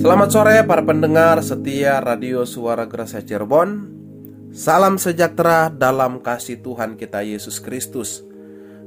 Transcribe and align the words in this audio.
Selamat 0.00 0.32
sore 0.32 0.64
para 0.64 0.80
pendengar 0.80 1.44
setia 1.44 2.00
Radio 2.00 2.48
Suara 2.48 2.88
Gerasa 2.88 3.20
Cirebon. 3.20 3.84
Salam 4.48 4.96
sejahtera 4.96 5.68
dalam 5.68 6.24
kasih 6.24 6.56
Tuhan 6.64 6.96
kita 6.96 7.20
Yesus 7.20 7.60
Kristus. 7.60 8.24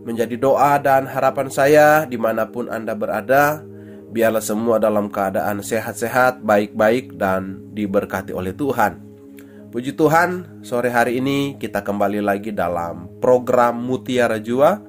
Menjadi 0.10 0.42
doa 0.42 0.74
dan 0.82 1.06
harapan 1.06 1.54
saya 1.54 2.10
di 2.10 2.18
mana 2.18 2.50
pun 2.50 2.66
Anda 2.66 2.98
berada 2.98 3.62
Biarlah 4.10 4.42
semua 4.42 4.82
dalam 4.82 5.14
keadaan 5.14 5.62
sehat-sehat, 5.62 6.42
baik-baik, 6.42 7.14
dan 7.14 7.62
diberkati 7.78 8.34
oleh 8.34 8.58
Tuhan. 8.58 8.98
Puji 9.70 9.94
Tuhan, 9.94 10.66
sore 10.66 10.90
hari 10.90 11.22
ini 11.22 11.62
kita 11.62 11.86
kembali 11.86 12.26
lagi 12.26 12.50
dalam 12.50 13.22
program 13.22 13.86
Mutiara 13.86 14.42
Jua 14.42 14.82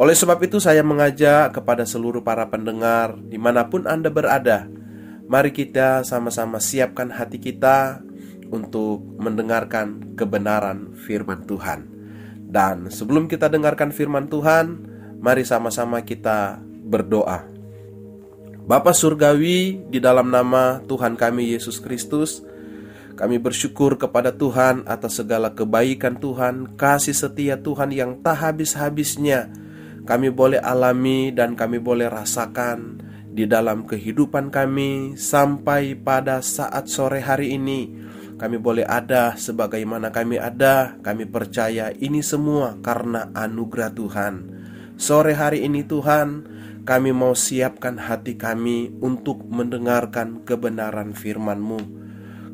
Oleh 0.00 0.16
sebab 0.16 0.40
itu 0.48 0.56
saya 0.64 0.80
mengajak 0.80 1.52
kepada 1.60 1.84
seluruh 1.84 2.24
para 2.24 2.48
pendengar 2.48 3.20
di 3.20 3.36
mana 3.36 3.68
pun 3.68 3.84
Anda 3.84 4.08
berada 4.08 4.80
Mari 5.30 5.54
kita 5.54 6.02
sama-sama 6.02 6.58
siapkan 6.58 7.10
hati 7.10 7.38
kita 7.38 8.02
untuk 8.52 9.00
mendengarkan 9.16 10.14
kebenaran 10.18 10.92
firman 11.08 11.46
Tuhan. 11.48 11.88
Dan 12.52 12.92
sebelum 12.92 13.26
kita 13.26 13.48
dengarkan 13.48 13.90
firman 13.90 14.28
Tuhan, 14.28 14.84
mari 15.22 15.40
sama-sama 15.46 16.04
kita 16.04 16.60
berdoa. 16.84 17.48
Bapa 18.62 18.94
Surgawi, 18.94 19.82
di 19.90 19.98
dalam 19.98 20.30
nama 20.30 20.78
Tuhan 20.84 21.18
kami 21.18 21.50
Yesus 21.56 21.82
Kristus, 21.82 22.44
kami 23.18 23.42
bersyukur 23.42 23.98
kepada 23.98 24.30
Tuhan 24.36 24.86
atas 24.86 25.18
segala 25.18 25.50
kebaikan 25.56 26.20
Tuhan, 26.20 26.78
kasih 26.78 27.16
setia 27.16 27.58
Tuhan 27.58 27.90
yang 27.90 28.22
tak 28.22 28.38
habis-habisnya. 28.38 29.50
Kami 30.06 30.30
boleh 30.30 30.62
alami 30.62 31.34
dan 31.34 31.58
kami 31.58 31.78
boleh 31.78 32.06
rasakan 32.06 33.01
di 33.32 33.48
dalam 33.48 33.88
kehidupan 33.88 34.52
kami 34.52 35.16
sampai 35.16 35.96
pada 35.96 36.44
saat 36.44 36.86
sore 36.92 37.24
hari 37.24 37.56
ini. 37.56 37.88
Kami 38.36 38.60
boleh 38.60 38.84
ada 38.84 39.32
sebagaimana 39.40 40.12
kami 40.12 40.36
ada, 40.36 41.00
kami 41.00 41.24
percaya 41.24 41.88
ini 41.96 42.20
semua 42.20 42.76
karena 42.84 43.32
anugerah 43.32 43.90
Tuhan. 43.96 44.34
Sore 45.00 45.32
hari 45.32 45.64
ini 45.64 45.80
Tuhan, 45.88 46.44
kami 46.84 47.16
mau 47.16 47.32
siapkan 47.32 47.96
hati 47.96 48.36
kami 48.36 48.92
untuk 49.00 49.46
mendengarkan 49.48 50.44
kebenaran 50.44 51.16
firman-Mu. 51.16 51.80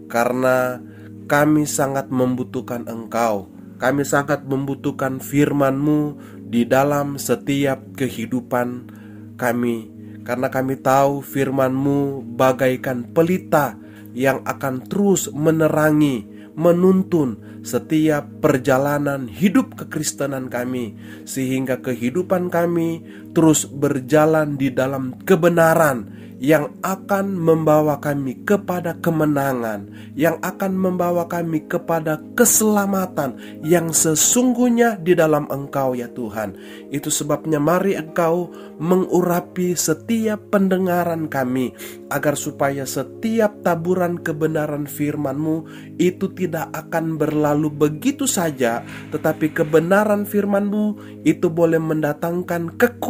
Karena 0.07 0.79
kami 1.27 1.67
sangat 1.67 2.13
membutuhkan 2.13 2.87
Engkau, 2.87 3.51
kami 3.81 4.07
sangat 4.07 4.45
membutuhkan 4.45 5.19
firman-Mu 5.19 6.21
di 6.49 6.69
dalam 6.69 7.17
setiap 7.17 7.97
kehidupan 7.97 8.93
kami 9.41 9.98
karena 10.29 10.53
kami 10.53 10.77
tahu 10.77 11.25
firman-Mu 11.25 12.21
bagaikan 12.37 13.17
pelita 13.17 13.81
yang 14.13 14.45
akan 14.45 14.85
terus 14.85 15.33
menerangi, 15.33 16.29
menuntun 16.53 17.65
setiap 17.65 18.29
perjalanan 18.45 19.25
hidup 19.25 19.73
kekristenan 19.73 20.53
kami, 20.53 20.93
sehingga 21.25 21.81
kehidupan 21.81 22.53
kami 22.53 23.01
terus 23.39 23.71
berjalan 23.71 24.59
di 24.59 24.75
dalam 24.75 25.15
kebenaran 25.23 26.19
yang 26.39 26.71
akan 26.87 27.35
membawa 27.35 27.99
kami 27.99 28.47
kepada 28.47 28.95
kemenangan, 29.03 29.91
yang 30.15 30.39
akan 30.39 30.71
membawa 30.79 31.27
kami 31.27 31.67
kepada 31.67 32.23
keselamatan 32.39 33.35
yang 33.67 33.91
sesungguhnya 33.91 35.03
di 35.03 35.19
dalam 35.19 35.51
Engkau, 35.51 35.99
ya 35.99 36.07
Tuhan. 36.15 36.55
Itu 36.95 37.11
sebabnya, 37.11 37.59
mari 37.59 37.99
Engkau 37.99 38.55
mengurapi 38.79 39.75
setiap 39.75 40.55
pendengaran 40.55 41.27
kami, 41.27 41.75
agar 42.07 42.39
supaya 42.39 42.87
setiap 42.87 43.59
taburan 43.67 44.23
kebenaran 44.23 44.87
firman-Mu 44.87 45.67
itu 45.99 46.31
tidak 46.39 46.71
akan 46.71 47.19
berlalu 47.19 47.67
begitu 47.67 48.31
saja, 48.31 48.87
tetapi 49.11 49.51
kebenaran 49.51 50.23
firman-Mu 50.23 51.19
itu 51.27 51.51
boleh 51.51 51.83
mendatangkan 51.83 52.79
kekuatan 52.79 53.09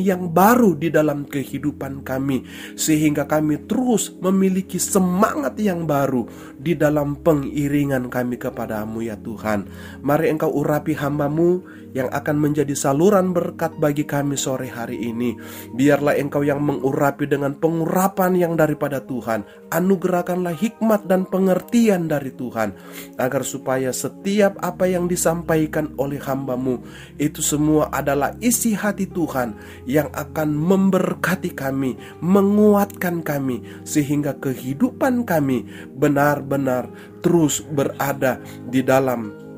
yang 0.00 0.32
baru 0.32 0.74
di 0.74 0.90
dalam 0.90 1.28
kehidupan 1.28 2.02
kami 2.02 2.42
sehingga 2.74 3.28
kami 3.28 3.68
terus 3.68 4.10
memiliki 4.18 4.80
semangat 4.80 5.54
yang 5.60 5.84
baru 5.84 6.26
di 6.56 6.74
dalam 6.74 7.20
pengiringan 7.20 8.10
kami 8.10 8.40
kepadamu 8.40 9.04
ya 9.04 9.14
Tuhan. 9.20 9.68
Mari 10.00 10.32
engkau 10.32 10.50
urapi 10.50 10.96
hambamu 10.96 11.62
yang 11.90 12.06
akan 12.10 12.36
menjadi 12.38 12.74
saluran 12.74 13.34
berkat 13.34 13.74
bagi 13.78 14.06
kami 14.06 14.38
sore 14.38 14.70
hari 14.70 15.10
ini. 15.10 15.34
Biarlah 15.74 16.14
engkau 16.18 16.46
yang 16.46 16.62
mengurapi 16.62 17.26
dengan 17.26 17.58
pengurapan 17.58 18.38
yang 18.38 18.54
daripada 18.54 19.02
Tuhan. 19.02 19.42
Anugerahkanlah 19.74 20.54
hikmat 20.54 21.10
dan 21.10 21.26
pengertian 21.26 22.06
dari 22.06 22.30
Tuhan. 22.34 22.74
Agar 23.18 23.42
supaya 23.42 23.90
setiap 23.90 24.58
apa 24.62 24.86
yang 24.86 25.10
disampaikan 25.10 25.94
oleh 25.98 26.22
hambamu 26.22 26.82
itu 27.18 27.42
semua 27.42 27.90
adalah 27.90 28.34
isi 28.38 28.72
hati 28.74 29.10
Tuhan 29.10 29.58
yang 29.84 30.08
akan 30.12 30.54
memberkati 30.54 31.52
kami, 31.52 31.96
menguatkan 32.20 33.24
kami. 33.24 33.62
Sehingga 33.82 34.36
kehidupan 34.38 35.24
kami 35.24 35.66
benar-benar 35.94 36.90
terus 37.20 37.60
berada 37.62 38.40
di 38.68 38.80
dalam 38.80 39.50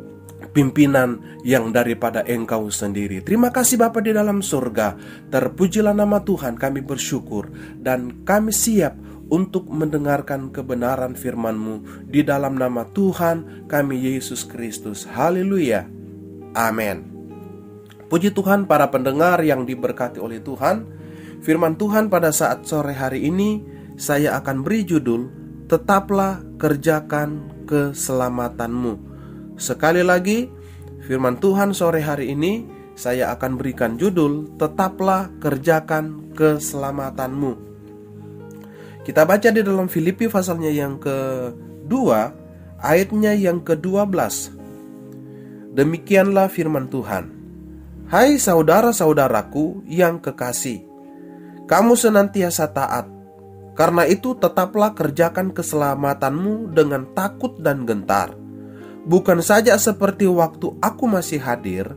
pimpinan 0.53 1.41
yang 1.43 1.73
daripada 1.73 2.23
Engkau 2.29 2.69
sendiri. 2.69 3.25
Terima 3.25 3.49
kasih 3.49 3.81
Bapa 3.81 4.05
di 4.05 4.13
dalam 4.13 4.45
surga. 4.45 4.95
Terpujilah 5.33 5.97
nama 5.97 6.21
Tuhan, 6.21 6.61
kami 6.61 6.85
bersyukur 6.85 7.49
dan 7.81 8.23
kami 8.23 8.53
siap 8.53 8.95
untuk 9.33 9.65
mendengarkan 9.73 10.53
kebenaran 10.53 11.17
firman-Mu 11.17 12.05
di 12.05 12.21
dalam 12.21 12.61
nama 12.61 12.85
Tuhan 12.93 13.65
kami 13.65 14.13
Yesus 14.13 14.45
Kristus. 14.45 15.09
Haleluya. 15.09 15.89
Amin. 16.53 17.12
Puji 18.13 18.37
Tuhan 18.37 18.69
para 18.69 18.93
pendengar 18.93 19.41
yang 19.41 19.65
diberkati 19.65 20.21
oleh 20.21 20.45
Tuhan. 20.45 20.85
Firman 21.41 21.81
Tuhan 21.81 22.13
pada 22.13 22.29
saat 22.29 22.69
sore 22.69 22.93
hari 22.93 23.25
ini 23.25 23.65
saya 23.97 24.37
akan 24.37 24.61
beri 24.61 24.85
judul 24.85 25.33
Tetaplah 25.65 26.45
kerjakan 26.61 27.65
keselamatanmu 27.65 28.95
Sekali 29.57 30.05
lagi, 30.05 30.45
firman 31.09 31.41
Tuhan 31.41 31.73
sore 31.73 32.05
hari 32.05 32.37
ini 32.37 32.69
saya 32.93 33.33
akan 33.33 33.57
berikan 33.57 33.97
judul 33.97 34.61
Tetaplah 34.61 35.33
kerjakan 35.41 36.37
keselamatanmu. 36.37 37.53
Kita 39.09 39.25
baca 39.25 39.49
di 39.49 39.65
dalam 39.65 39.89
Filipi 39.89 40.29
pasalnya 40.29 40.69
yang 40.69 41.01
kedua, 41.01 42.29
ayatnya 42.77 43.33
yang 43.33 43.65
ke-12. 43.65 44.53
Demikianlah 45.75 46.53
firman 46.53 46.93
Tuhan. 46.93 47.42
Hai 48.13 48.37
saudara-saudaraku 48.37 49.89
yang 49.89 50.21
kekasih, 50.21 50.85
kamu 51.65 51.97
senantiasa 51.97 52.69
taat. 52.69 53.09
Karena 53.73 54.05
itu 54.05 54.37
tetaplah 54.37 54.93
kerjakan 54.93 55.49
keselamatanmu 55.49 56.77
dengan 56.77 57.09
takut 57.17 57.57
dan 57.57 57.89
gentar 57.89 58.37
bukan 59.07 59.43
saja 59.43 59.75
seperti 59.79 60.27
waktu 60.31 60.79
aku 60.79 61.05
masih 61.11 61.43
hadir, 61.43 61.95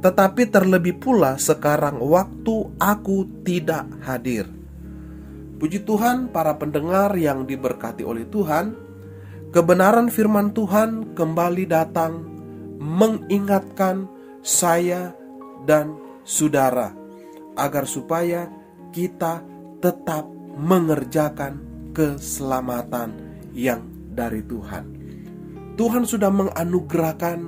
tetapi 0.00 0.48
terlebih 0.48 0.96
pula 1.00 1.36
sekarang 1.36 2.00
waktu 2.00 2.72
aku 2.80 3.28
tidak 3.44 3.84
hadir. 4.04 4.48
Puji 5.58 5.82
Tuhan, 5.82 6.30
para 6.30 6.54
pendengar 6.54 7.18
yang 7.18 7.42
diberkati 7.42 8.06
oleh 8.06 8.22
Tuhan, 8.30 8.78
kebenaran 9.50 10.06
firman 10.06 10.54
Tuhan 10.54 11.18
kembali 11.18 11.64
datang 11.66 12.22
mengingatkan 12.78 14.06
saya 14.38 15.17
dan 15.64 15.96
saudara 16.22 16.92
agar 17.58 17.84
supaya 17.88 18.46
kita 18.94 19.42
tetap 19.82 20.26
mengerjakan 20.58 21.62
keselamatan 21.94 23.14
yang 23.54 23.82
dari 24.14 24.42
Tuhan. 24.46 24.84
Tuhan 25.78 26.02
sudah 26.02 26.30
menganugerahkan 26.30 27.38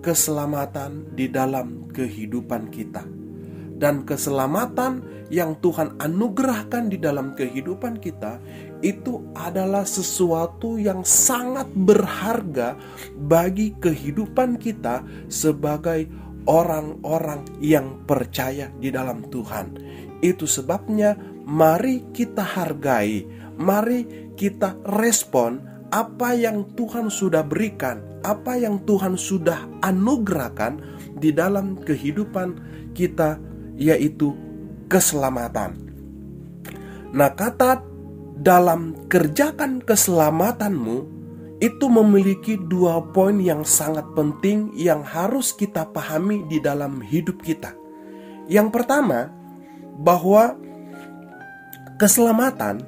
keselamatan 0.00 1.12
di 1.12 1.28
dalam 1.28 1.92
kehidupan 1.92 2.72
kita. 2.72 3.04
Dan 3.78 4.02
keselamatan 4.02 5.06
yang 5.30 5.60
Tuhan 5.60 6.00
anugerahkan 6.02 6.90
di 6.90 6.98
dalam 6.98 7.36
kehidupan 7.36 8.02
kita 8.02 8.42
itu 8.82 9.22
adalah 9.36 9.86
sesuatu 9.86 10.80
yang 10.80 11.06
sangat 11.06 11.68
berharga 11.76 12.74
bagi 13.14 13.76
kehidupan 13.78 14.58
kita 14.58 15.04
sebagai 15.30 16.10
orang-orang 16.48 17.44
yang 17.60 18.08
percaya 18.08 18.72
di 18.72 18.88
dalam 18.88 19.28
Tuhan. 19.28 19.76
Itu 20.24 20.48
sebabnya 20.48 21.14
mari 21.44 22.10
kita 22.10 22.42
hargai, 22.42 23.22
mari 23.60 24.32
kita 24.34 24.80
respon 24.88 25.62
apa 25.92 26.34
yang 26.34 26.72
Tuhan 26.74 27.12
sudah 27.12 27.44
berikan, 27.44 28.20
apa 28.24 28.56
yang 28.56 28.82
Tuhan 28.88 29.14
sudah 29.20 29.84
anugerahkan 29.84 30.80
di 31.16 31.30
dalam 31.30 31.78
kehidupan 31.78 32.48
kita, 32.96 33.38
yaitu 33.76 34.34
keselamatan. 34.88 35.76
Nah, 37.12 37.32
kata 37.32 37.84
dalam 38.38 39.08
kerjakan 39.08 39.80
keselamatanmu 39.80 41.17
itu 41.58 41.90
memiliki 41.90 42.54
dua 42.54 43.02
poin 43.10 43.34
yang 43.42 43.66
sangat 43.66 44.06
penting 44.14 44.70
yang 44.78 45.02
harus 45.02 45.50
kita 45.50 45.90
pahami 45.90 46.46
di 46.46 46.62
dalam 46.62 47.02
hidup 47.02 47.42
kita. 47.42 47.74
Yang 48.46 48.68
pertama, 48.70 49.34
bahwa 49.98 50.54
keselamatan 51.98 52.78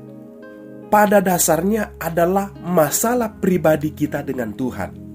pada 0.86 1.18
dasarnya 1.18 1.98
adalah 1.98 2.54
masalah 2.62 3.34
pribadi 3.42 3.90
kita 3.90 4.22
dengan 4.22 4.54
Tuhan. 4.54 5.10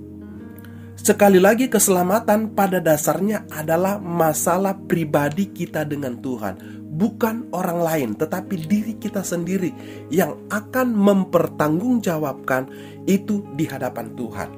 Sekali 0.99 1.39
lagi, 1.39 1.71
keselamatan 1.71 2.55
pada 2.55 2.83
dasarnya 2.83 3.47
adalah 3.51 3.99
masalah 3.99 4.75
pribadi 4.75 5.51
kita 5.51 5.87
dengan 5.87 6.19
Tuhan, 6.19 6.74
bukan 6.95 7.51
orang 7.51 7.79
lain, 7.83 8.09
tetapi 8.15 8.55
diri 8.65 8.95
kita 8.95 9.21
sendiri 9.21 9.75
yang 10.07 10.39
akan 10.47 10.95
mempertanggungjawabkan 10.95 12.71
itu 13.05 13.43
di 13.59 13.67
hadapan 13.67 14.15
Tuhan. 14.15 14.49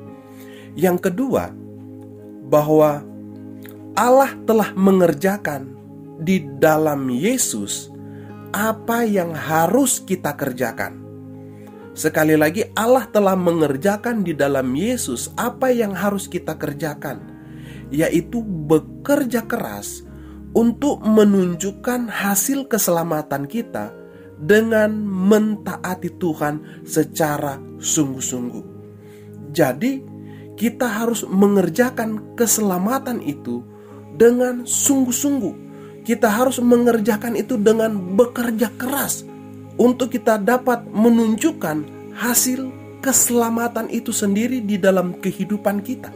Yang 0.78 1.10
kedua, 1.10 1.50
bahwa 2.48 3.01
Allah 3.98 4.31
telah 4.45 4.72
mengerjakan 4.78 5.74
di 6.22 6.45
dalam 6.62 7.10
Yesus 7.10 7.89
apa 8.54 9.04
yang 9.04 9.34
harus 9.34 10.00
kita 10.00 10.38
kerjakan. 10.38 11.04
Sekali 11.98 12.38
lagi, 12.38 12.62
Allah 12.78 13.10
telah 13.10 13.34
mengerjakan 13.34 14.22
di 14.22 14.38
dalam 14.38 14.69
Yesus 14.78 15.34
apa 15.34 15.74
yang 15.74 15.98
harus 15.98 16.30
kita 16.30 16.54
kerjakan, 16.54 17.25
yaitu 17.89 18.45
bekerja 18.45 19.50
keras 19.50 20.06
untuk 20.57 21.06
menunjukkan 21.06 22.09
hasil 22.09 22.65
keselamatan 22.65 23.45
kita 23.45 23.94
dengan 24.42 24.89
mentaati 25.06 26.18
Tuhan 26.18 26.81
secara 26.81 27.62
sungguh-sungguh. 27.77 28.65
Jadi, 29.54 30.01
kita 30.57 30.89
harus 30.89 31.21
mengerjakan 31.30 32.33
keselamatan 32.33 33.21
itu 33.21 33.62
dengan 34.18 34.65
sungguh-sungguh. 34.65 35.69
Kita 36.01 36.25
harus 36.33 36.57
mengerjakan 36.57 37.38
itu 37.38 37.62
dengan 37.62 38.18
bekerja 38.18 38.74
keras 38.81 39.21
untuk 39.77 40.10
kita 40.10 40.42
dapat 40.42 40.89
menunjukkan 40.89 42.10
hasil 42.18 42.74
keselamatan 43.06 43.94
itu 43.94 44.10
sendiri 44.10 44.65
di 44.65 44.81
dalam 44.81 45.21
kehidupan 45.21 45.86
kita. 45.86 46.10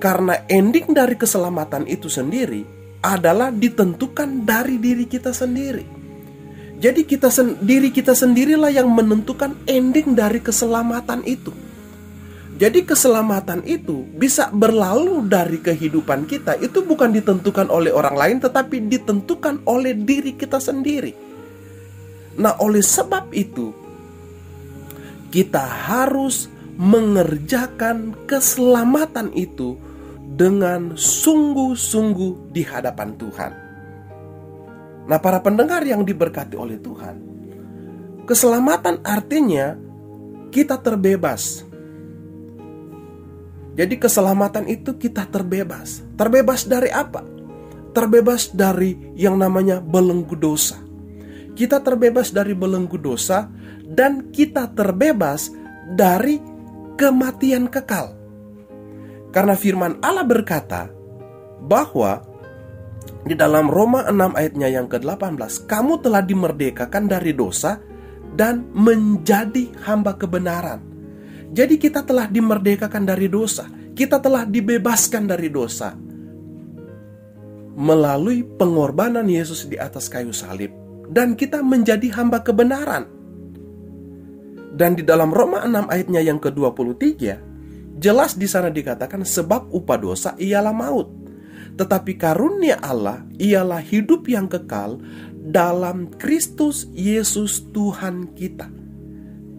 Karena 0.00 0.40
ending 0.48 0.96
dari 0.96 1.16
keselamatan 1.20 1.84
itu 1.84 2.08
sendiri 2.08 2.76
adalah 3.14 3.54
ditentukan 3.54 4.42
dari 4.42 4.82
diri 4.82 5.06
kita 5.06 5.30
sendiri. 5.30 5.86
Jadi 6.76 7.08
kita 7.08 7.32
sendiri 7.32 7.88
kita 7.94 8.12
sendirilah 8.12 8.68
yang 8.68 8.90
menentukan 8.90 9.56
ending 9.64 10.12
dari 10.12 10.42
keselamatan 10.42 11.24
itu. 11.24 11.54
Jadi 12.56 12.88
keselamatan 12.88 13.64
itu 13.68 14.08
bisa 14.16 14.48
berlalu 14.48 15.28
dari 15.28 15.60
kehidupan 15.60 16.24
kita 16.24 16.56
itu 16.56 16.80
bukan 16.80 17.12
ditentukan 17.12 17.68
oleh 17.68 17.92
orang 17.92 18.16
lain 18.16 18.36
tetapi 18.40 18.80
ditentukan 18.88 19.60
oleh 19.68 19.92
diri 19.92 20.32
kita 20.32 20.56
sendiri. 20.56 21.12
Nah, 22.36 22.56
oleh 22.60 22.84
sebab 22.84 23.32
itu 23.32 23.72
kita 25.32 25.64
harus 25.64 26.48
mengerjakan 26.76 28.12
keselamatan 28.28 29.32
itu 29.32 29.80
dengan 30.36 30.92
sungguh-sungguh 30.92 32.52
di 32.52 32.60
hadapan 32.60 33.16
Tuhan. 33.16 33.52
Nah, 35.08 35.18
para 35.22 35.40
pendengar 35.40 35.80
yang 35.88 36.04
diberkati 36.04 36.60
oleh 36.60 36.76
Tuhan, 36.76 37.16
keselamatan 38.28 39.00
artinya 39.00 39.72
kita 40.52 40.76
terbebas. 40.76 41.64
Jadi, 43.76 43.94
keselamatan 43.96 44.68
itu 44.68 44.96
kita 45.00 45.24
terbebas. 45.28 46.04
Terbebas 46.20 46.68
dari 46.68 46.92
apa? 46.92 47.24
Terbebas 47.96 48.52
dari 48.52 49.16
yang 49.16 49.40
namanya 49.40 49.80
belenggu 49.80 50.36
dosa. 50.36 50.76
Kita 51.56 51.80
terbebas 51.80 52.28
dari 52.28 52.52
belenggu 52.52 53.00
dosa, 53.00 53.48
dan 53.86 54.28
kita 54.34 54.68
terbebas 54.74 55.48
dari 55.94 56.42
kematian 56.98 57.70
kekal. 57.70 58.25
Karena 59.36 59.52
firman 59.52 60.00
Allah 60.00 60.24
berkata 60.24 60.88
bahwa 61.60 62.24
di 63.28 63.36
dalam 63.36 63.68
Roma 63.68 64.08
6 64.08 64.32
ayatnya 64.32 64.72
yang 64.72 64.88
ke-18, 64.88 65.68
kamu 65.68 66.00
telah 66.00 66.24
dimerdekakan 66.24 67.04
dari 67.04 67.36
dosa 67.36 67.76
dan 68.32 68.64
menjadi 68.72 69.76
hamba 69.84 70.16
kebenaran. 70.16 70.80
Jadi 71.52 71.76
kita 71.76 72.00
telah 72.00 72.32
dimerdekakan 72.32 73.04
dari 73.04 73.28
dosa, 73.28 73.68
kita 73.92 74.24
telah 74.24 74.48
dibebaskan 74.48 75.28
dari 75.28 75.52
dosa 75.52 75.92
melalui 77.76 78.40
pengorbanan 78.56 79.28
Yesus 79.28 79.68
di 79.68 79.76
atas 79.76 80.08
kayu 80.08 80.32
salib 80.32 80.72
dan 81.12 81.36
kita 81.36 81.60
menjadi 81.60 82.08
hamba 82.16 82.40
kebenaran. 82.40 83.04
Dan 84.72 84.96
di 84.96 85.04
dalam 85.04 85.28
Roma 85.28 85.60
6 85.60 85.92
ayatnya 85.92 86.24
yang 86.24 86.40
ke-23 86.40 87.45
Jelas 87.96 88.36
di 88.36 88.44
sana 88.44 88.68
dikatakan 88.68 89.24
sebab 89.24 89.72
upah 89.72 89.98
dosa 89.98 90.30
ialah 90.36 90.76
maut. 90.76 91.08
Tetapi 91.76 92.16
karunia 92.16 92.76
Allah 92.80 93.24
ialah 93.40 93.80
hidup 93.80 94.28
yang 94.28 94.48
kekal 94.48 95.00
dalam 95.32 96.12
Kristus 96.20 96.88
Yesus 96.92 97.64
Tuhan 97.72 98.36
kita. 98.36 98.68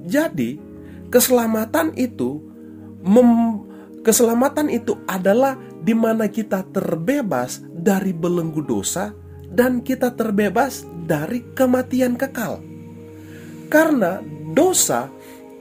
Jadi, 0.05 0.57
keselamatan 1.09 1.97
itu 1.97 2.41
mem, 3.01 3.63
keselamatan 4.05 4.69
itu 4.69 4.97
adalah 5.09 5.57
di 5.81 5.93
mana 5.97 6.29
kita 6.29 6.65
terbebas 6.73 7.61
dari 7.73 8.13
belenggu 8.13 8.61
dosa 8.65 9.13
dan 9.49 9.81
kita 9.81 10.13
terbebas 10.13 10.85
dari 11.07 11.41
kematian 11.55 12.19
kekal. 12.19 12.59
Karena 13.67 14.19
dosa 14.53 15.11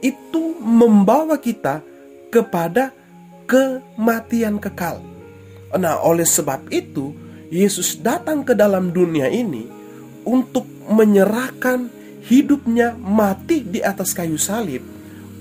itu 0.03 0.55
membawa 0.59 1.39
kita 1.39 1.96
kepada 2.37 2.93
kematian 3.49 4.61
kekal. 4.61 5.01
Nah, 5.73 5.97
oleh 6.05 6.29
sebab 6.29 6.69
itu, 6.69 7.17
Yesus 7.49 7.97
datang 7.97 8.45
ke 8.45 8.53
dalam 8.53 8.93
dunia 8.93 9.25
ini 9.25 9.65
untuk 10.21 10.69
menyerahkan 10.85 11.89
hidupnya 12.29 12.93
mati 12.93 13.65
di 13.65 13.81
atas 13.81 14.13
kayu 14.13 14.37
salib 14.37 14.83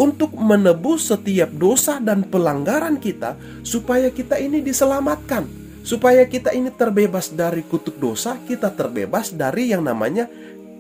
untuk 0.01 0.33
menebus 0.39 1.13
setiap 1.13 1.53
dosa 1.53 2.01
dan 2.01 2.25
pelanggaran 2.25 2.97
kita 2.97 3.37
supaya 3.61 4.09
kita 4.09 4.41
ini 4.41 4.65
diselamatkan, 4.65 5.45
supaya 5.85 6.25
kita 6.25 6.57
ini 6.57 6.73
terbebas 6.73 7.33
dari 7.35 7.61
kutuk 7.67 8.01
dosa, 8.01 8.41
kita 8.49 8.73
terbebas 8.73 9.37
dari 9.37 9.75
yang 9.75 9.85
namanya 9.85 10.31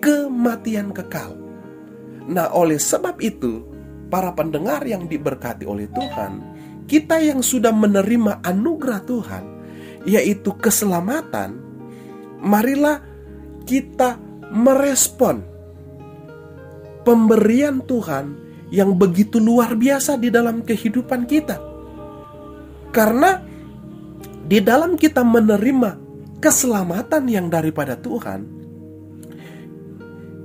kematian 0.00 0.94
kekal. 0.96 1.36
Nah, 2.26 2.50
oleh 2.50 2.78
sebab 2.78 3.22
itu, 3.22 3.75
para 4.06 4.32
pendengar 4.34 4.82
yang 4.86 5.10
diberkati 5.10 5.66
oleh 5.66 5.90
Tuhan, 5.90 6.32
kita 6.86 7.18
yang 7.18 7.42
sudah 7.42 7.74
menerima 7.74 8.42
anugerah 8.46 9.02
Tuhan, 9.02 9.44
yaitu 10.06 10.54
keselamatan, 10.54 11.58
marilah 12.38 13.02
kita 13.66 14.18
merespon 14.54 15.42
pemberian 17.02 17.82
Tuhan 17.82 18.38
yang 18.70 18.94
begitu 18.94 19.38
luar 19.38 19.74
biasa 19.74 20.18
di 20.18 20.30
dalam 20.30 20.62
kehidupan 20.62 21.26
kita. 21.26 21.58
Karena 22.94 23.42
di 24.46 24.58
dalam 24.62 24.94
kita 24.94 25.26
menerima 25.26 25.98
keselamatan 26.38 27.26
yang 27.26 27.46
daripada 27.50 27.98
Tuhan, 27.98 28.46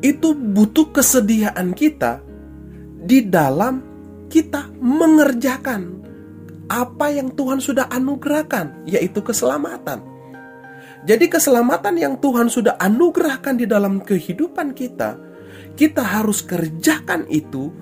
itu 0.02 0.34
butuh 0.34 0.90
kesediaan 0.90 1.78
kita 1.78 2.31
di 3.02 3.26
dalam 3.26 3.82
kita 4.30 4.70
mengerjakan 4.78 6.02
apa 6.72 7.12
yang 7.12 7.36
Tuhan 7.36 7.60
sudah 7.60 7.92
anugerahkan, 7.92 8.88
yaitu 8.88 9.20
keselamatan. 9.20 10.00
Jadi, 11.04 11.28
keselamatan 11.28 11.98
yang 11.98 12.16
Tuhan 12.22 12.48
sudah 12.48 12.80
anugerahkan 12.80 13.60
di 13.60 13.66
dalam 13.68 14.00
kehidupan 14.00 14.72
kita, 14.72 15.20
kita 15.76 16.00
harus 16.00 16.40
kerjakan 16.46 17.28
itu 17.28 17.74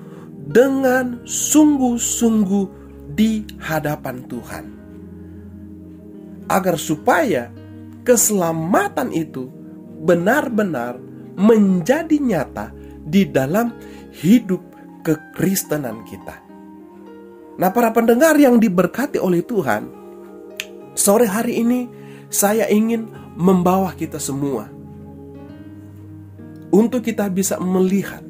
dengan 0.50 1.22
sungguh-sungguh 1.28 2.66
di 3.14 3.46
hadapan 3.62 4.26
Tuhan, 4.26 4.66
agar 6.50 6.80
supaya 6.80 7.54
keselamatan 8.02 9.14
itu 9.14 9.52
benar-benar 10.02 10.98
menjadi 11.38 12.18
nyata 12.18 12.74
di 13.06 13.28
dalam 13.30 13.76
hidup 14.16 14.69
kekristenan 15.10 16.06
kita. 16.06 16.38
Nah, 17.58 17.74
para 17.74 17.90
pendengar 17.90 18.38
yang 18.38 18.62
diberkati 18.62 19.18
oleh 19.18 19.42
Tuhan, 19.42 19.90
sore 20.94 21.26
hari 21.26 21.66
ini 21.66 21.90
saya 22.30 22.70
ingin 22.70 23.10
membawa 23.34 23.98
kita 23.98 24.22
semua 24.22 24.70
untuk 26.70 27.02
kita 27.02 27.26
bisa 27.34 27.58
melihat 27.58 28.22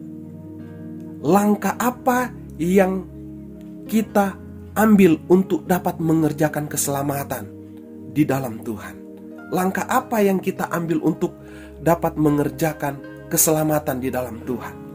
langkah 1.20 1.76
apa 1.76 2.32
yang 2.56 3.04
kita 3.86 4.40
ambil 4.80 5.20
untuk 5.28 5.68
dapat 5.68 6.00
mengerjakan 6.00 6.72
keselamatan 6.72 7.52
di 8.16 8.24
dalam 8.24 8.64
Tuhan? 8.64 8.96
Langkah 9.54 9.86
apa 9.86 10.24
yang 10.24 10.40
kita 10.40 10.72
ambil 10.72 11.04
untuk 11.04 11.36
dapat 11.84 12.16
mengerjakan 12.16 13.28
keselamatan 13.28 13.98
di 14.02 14.10
dalam 14.10 14.42
Tuhan? 14.42 14.89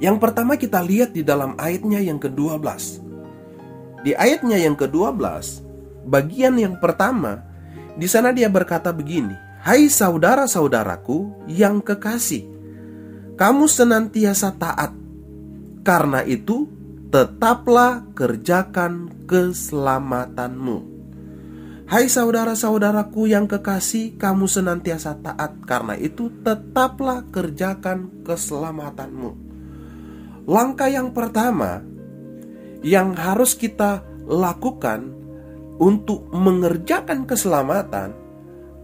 Yang 0.00 0.16
pertama 0.16 0.56
kita 0.56 0.80
lihat 0.80 1.12
di 1.12 1.20
dalam 1.20 1.52
ayatnya 1.60 2.00
yang 2.00 2.16
ke-12. 2.16 3.04
Di 4.00 4.16
ayatnya 4.16 4.56
yang 4.56 4.72
ke-12, 4.72 5.20
bagian 6.08 6.56
yang 6.56 6.80
pertama, 6.80 7.44
di 8.00 8.08
sana 8.08 8.32
dia 8.32 8.48
berkata 8.48 8.96
begini, 8.96 9.36
"Hai 9.60 9.92
saudara-saudaraku 9.92 11.44
yang 11.52 11.84
kekasih, 11.84 12.48
kamu 13.36 13.68
senantiasa 13.68 14.56
taat. 14.56 14.96
Karena 15.84 16.24
itu, 16.24 16.64
tetaplah 17.12 18.00
kerjakan 18.16 19.12
keselamatanmu." 19.28 20.88
Hai 21.92 22.08
saudara-saudaraku 22.08 23.28
yang 23.28 23.44
kekasih, 23.44 24.16
kamu 24.16 24.48
senantiasa 24.48 25.12
taat. 25.20 25.60
Karena 25.68 25.92
itu, 25.92 26.32
tetaplah 26.40 27.20
kerjakan 27.28 28.24
keselamatanmu. 28.24 29.49
Langkah 30.50 30.90
yang 30.90 31.14
pertama 31.14 31.78
yang 32.82 33.14
harus 33.14 33.54
kita 33.54 34.02
lakukan 34.26 35.14
untuk 35.78 36.26
mengerjakan 36.34 37.22
keselamatan 37.22 38.10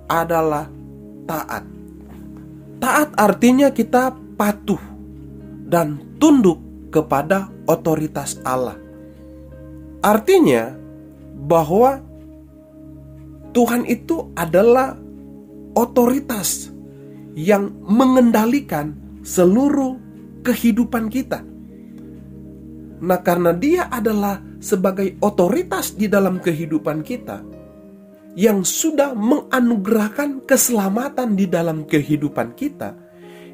adalah 0.06 0.70
taat. 1.26 1.66
Taat 2.78 3.18
artinya 3.18 3.74
kita 3.74 4.14
patuh 4.38 4.78
dan 5.66 5.98
tunduk 6.22 6.62
kepada 6.94 7.50
otoritas 7.66 8.38
Allah. 8.46 8.78
Artinya 10.06 10.70
bahwa 11.34 11.98
Tuhan 13.50 13.90
itu 13.90 14.30
adalah 14.38 14.94
otoritas 15.74 16.70
yang 17.34 17.74
mengendalikan 17.82 18.94
seluruh 19.26 19.98
kehidupan 20.46 21.10
kita. 21.10 21.55
Nah, 23.06 23.22
karena 23.22 23.54
Dia 23.54 23.86
adalah 23.86 24.42
sebagai 24.58 25.14
otoritas 25.22 25.94
di 25.94 26.10
dalam 26.10 26.42
kehidupan 26.42 27.06
kita 27.06 27.38
yang 28.34 28.66
sudah 28.66 29.14
menganugerahkan 29.14 30.44
keselamatan 30.44 31.38
di 31.38 31.46
dalam 31.46 31.86
kehidupan 31.86 32.58
kita, 32.58 32.98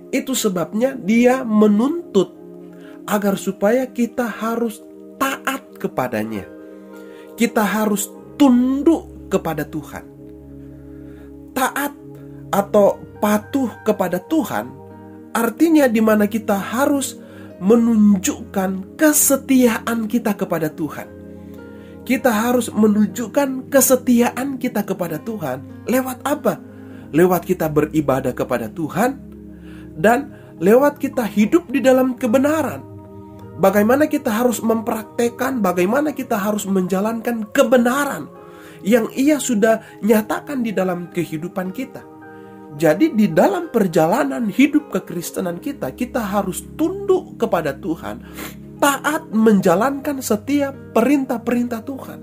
itu 0.08 0.32
sebabnya 0.32 0.96
Dia 0.96 1.44
menuntut 1.44 2.32
agar 3.04 3.36
supaya 3.36 3.84
kita 3.92 4.24
harus 4.24 4.80
taat 5.20 5.76
kepadanya. 5.76 6.48
Kita 7.36 7.60
harus 7.60 8.08
tunduk 8.40 9.28
kepada 9.28 9.68
Tuhan. 9.68 10.04
Taat 11.52 11.92
atau 12.52 12.96
patuh 13.20 13.68
kepada 13.84 14.16
Tuhan 14.16 14.82
Artinya 15.32 15.88
di 15.88 16.04
mana 16.04 16.28
kita 16.28 16.60
harus 16.60 17.16
menunjukkan 17.62 18.98
kesetiaan 18.98 20.10
kita 20.10 20.34
kepada 20.34 20.66
Tuhan. 20.66 21.06
Kita 22.02 22.34
harus 22.34 22.66
menunjukkan 22.74 23.70
kesetiaan 23.70 24.58
kita 24.58 24.82
kepada 24.82 25.22
Tuhan 25.22 25.86
lewat 25.86 26.26
apa? 26.26 26.58
Lewat 27.14 27.46
kita 27.46 27.70
beribadah 27.70 28.34
kepada 28.34 28.66
Tuhan 28.66 29.14
dan 29.94 30.34
lewat 30.58 30.98
kita 30.98 31.22
hidup 31.22 31.70
di 31.70 31.78
dalam 31.78 32.18
kebenaran. 32.18 32.82
Bagaimana 33.62 34.10
kita 34.10 34.34
harus 34.34 34.58
mempraktekkan, 34.58 35.62
bagaimana 35.62 36.10
kita 36.10 36.34
harus 36.34 36.66
menjalankan 36.66 37.46
kebenaran 37.54 38.26
yang 38.82 39.06
Ia 39.14 39.38
sudah 39.38 40.02
nyatakan 40.02 40.66
di 40.66 40.74
dalam 40.74 41.14
kehidupan 41.14 41.70
kita. 41.70 42.11
Jadi 42.72 43.12
di 43.12 43.28
dalam 43.28 43.68
perjalanan 43.68 44.48
hidup 44.48 44.88
kekristenan 44.88 45.60
kita, 45.60 45.92
kita 45.92 46.24
harus 46.24 46.64
tunduk 46.74 47.36
kepada 47.36 47.76
Tuhan, 47.76 48.24
taat 48.80 49.28
menjalankan 49.28 50.24
setiap 50.24 50.72
perintah-perintah 50.96 51.84
Tuhan. 51.84 52.20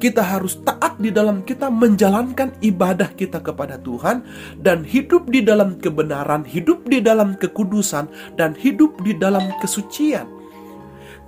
Kita 0.00 0.24
harus 0.24 0.56
taat 0.64 0.96
di 0.96 1.12
dalam 1.12 1.44
kita 1.44 1.68
menjalankan 1.68 2.56
ibadah 2.64 3.12
kita 3.12 3.44
kepada 3.44 3.76
Tuhan 3.76 4.24
dan 4.56 4.80
hidup 4.80 5.28
di 5.28 5.44
dalam 5.44 5.76
kebenaran, 5.76 6.46
hidup 6.48 6.88
di 6.88 7.04
dalam 7.04 7.36
kekudusan 7.36 8.08
dan 8.40 8.56
hidup 8.56 8.96
di 9.04 9.12
dalam 9.12 9.44
kesucian. 9.60 10.24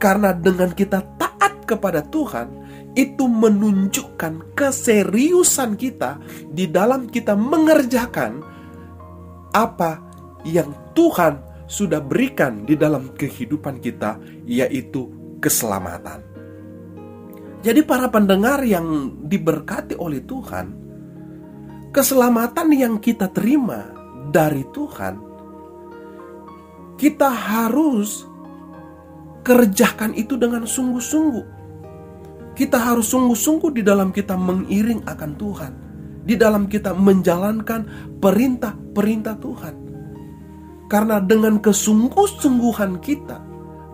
Karena 0.00 0.32
dengan 0.32 0.72
kita 0.72 1.04
taat 1.20 1.68
kepada 1.68 2.00
Tuhan, 2.08 2.48
itu 2.96 3.24
menunjukkan 3.28 4.56
keseriusan 4.56 5.76
kita 5.76 6.20
di 6.48 6.68
dalam 6.68 7.08
kita 7.08 7.32
mengerjakan 7.36 8.51
apa 9.52 10.00
yang 10.42 10.72
Tuhan 10.96 11.38
sudah 11.68 12.02
berikan 12.04 12.68
di 12.68 12.76
dalam 12.76 13.16
kehidupan 13.16 13.80
kita, 13.80 14.20
yaitu 14.44 15.08
keselamatan. 15.40 16.20
Jadi, 17.62 17.80
para 17.86 18.10
pendengar 18.10 18.60
yang 18.66 19.16
diberkati 19.22 19.94
oleh 19.94 20.20
Tuhan, 20.26 20.66
keselamatan 21.94 22.68
yang 22.74 22.94
kita 22.98 23.30
terima 23.30 23.88
dari 24.28 24.66
Tuhan, 24.74 25.14
kita 26.98 27.30
harus 27.30 28.26
kerjakan 29.46 30.12
itu 30.18 30.34
dengan 30.34 30.66
sungguh-sungguh. 30.66 31.46
Kita 32.52 32.76
harus 32.76 33.08
sungguh-sungguh 33.08 33.80
di 33.80 33.82
dalam 33.86 34.12
kita 34.12 34.36
mengiring 34.36 35.08
akan 35.08 35.30
Tuhan 35.40 35.81
di 36.22 36.38
dalam 36.38 36.70
kita 36.70 36.94
menjalankan 36.94 38.14
perintah-perintah 38.22 39.36
Tuhan. 39.42 39.74
Karena 40.86 41.18
dengan 41.18 41.58
kesungguh-sungguhan 41.58 43.00
kita, 43.00 43.40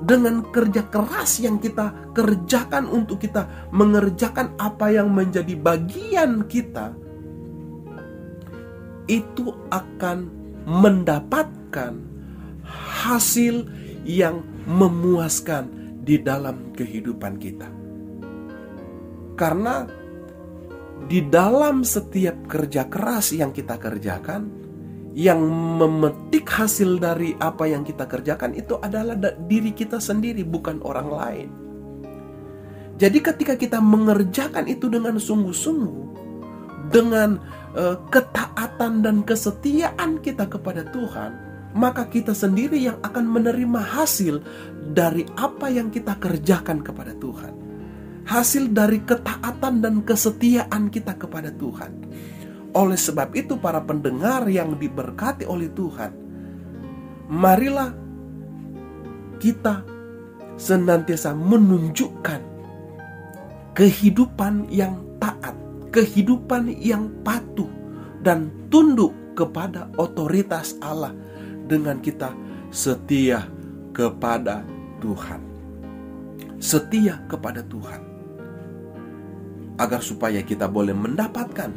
dengan 0.02 0.46
kerja 0.50 0.86
keras 0.90 1.42
yang 1.42 1.58
kita 1.58 2.14
kerjakan 2.14 2.90
untuk 2.90 3.22
kita 3.22 3.70
mengerjakan 3.70 4.54
apa 4.58 4.90
yang 4.90 5.10
menjadi 5.10 5.54
bagian 5.58 6.46
kita, 6.50 6.94
itu 9.08 9.54
akan 9.72 10.28
mendapatkan 10.68 11.96
hasil 12.68 13.64
yang 14.04 14.44
memuaskan 14.68 15.72
di 16.04 16.20
dalam 16.20 16.76
kehidupan 16.76 17.40
kita. 17.40 17.68
Karena 19.38 19.86
di 21.06 21.22
dalam 21.22 21.86
setiap 21.86 22.50
kerja 22.50 22.90
keras 22.90 23.30
yang 23.30 23.54
kita 23.54 23.78
kerjakan, 23.78 24.50
yang 25.14 25.38
memetik 25.78 26.50
hasil 26.50 26.98
dari 26.98 27.38
apa 27.38 27.70
yang 27.70 27.86
kita 27.86 28.10
kerjakan 28.10 28.58
itu 28.58 28.76
adalah 28.82 29.14
diri 29.46 29.70
kita 29.70 30.02
sendiri, 30.02 30.42
bukan 30.42 30.82
orang 30.82 31.08
lain. 31.08 31.48
Jadi, 32.98 33.18
ketika 33.22 33.54
kita 33.54 33.78
mengerjakan 33.78 34.66
itu 34.66 34.90
dengan 34.90 35.22
sungguh-sungguh, 35.22 36.06
dengan 36.90 37.38
uh, 37.78 37.94
ketaatan 38.10 39.06
dan 39.06 39.22
kesetiaan 39.22 40.18
kita 40.18 40.50
kepada 40.50 40.82
Tuhan, 40.90 41.30
maka 41.78 42.10
kita 42.10 42.34
sendiri 42.34 42.80
yang 42.80 42.98
akan 43.06 43.22
menerima 43.28 43.80
hasil 43.80 44.42
dari 44.90 45.22
apa 45.38 45.70
yang 45.70 45.94
kita 45.94 46.18
kerjakan 46.18 46.82
kepada 46.82 47.14
Tuhan 47.14 47.67
hasil 48.28 48.76
dari 48.76 49.00
ketaatan 49.00 49.80
dan 49.80 50.04
kesetiaan 50.04 50.92
kita 50.92 51.16
kepada 51.16 51.48
Tuhan. 51.48 51.90
Oleh 52.76 53.00
sebab 53.00 53.32
itu, 53.32 53.56
para 53.56 53.80
pendengar 53.80 54.44
yang 54.52 54.76
diberkati 54.76 55.48
oleh 55.48 55.72
Tuhan, 55.72 56.12
marilah 57.32 57.96
kita 59.40 59.80
senantiasa 60.60 61.32
menunjukkan 61.32 62.40
kehidupan 63.72 64.68
yang 64.68 65.00
taat, 65.16 65.56
kehidupan 65.88 66.68
yang 66.76 67.08
patuh, 67.24 67.72
dan 68.20 68.52
tunduk 68.68 69.16
kepada 69.32 69.88
otoritas 69.96 70.76
Allah 70.84 71.16
dengan 71.64 71.96
kita 72.04 72.36
setia 72.68 73.48
kepada 73.96 74.60
Tuhan. 75.00 75.40
Setia 76.58 77.22
kepada 77.30 77.62
Tuhan 77.62 78.07
agar 79.78 80.02
supaya 80.02 80.42
kita 80.42 80.66
boleh 80.66 80.92
mendapatkan 80.94 81.70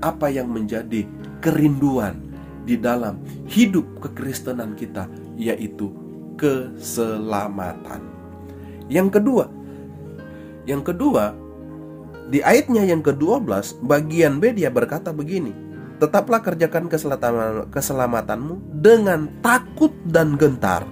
apa 0.00 0.26
yang 0.32 0.48
menjadi 0.48 1.04
kerinduan 1.44 2.18
di 2.64 2.76
dalam 2.76 3.20
hidup 3.48 3.84
kekristenan 4.00 4.74
kita 4.76 5.08
yaitu 5.38 5.92
keselamatan. 6.40 8.04
Yang 8.88 9.20
kedua, 9.20 9.44
yang 10.64 10.82
kedua 10.84 11.36
di 12.28 12.44
ayatnya 12.44 12.84
yang 12.84 13.00
ke-12 13.00 13.84
bagian 13.84 14.40
B 14.40 14.52
dia 14.52 14.68
berkata 14.68 15.12
begini, 15.12 15.52
tetaplah 16.00 16.40
kerjakan 16.40 16.88
keselamatanmu 17.72 18.80
dengan 18.80 19.28
takut 19.40 19.92
dan 20.08 20.36
gentar 20.36 20.84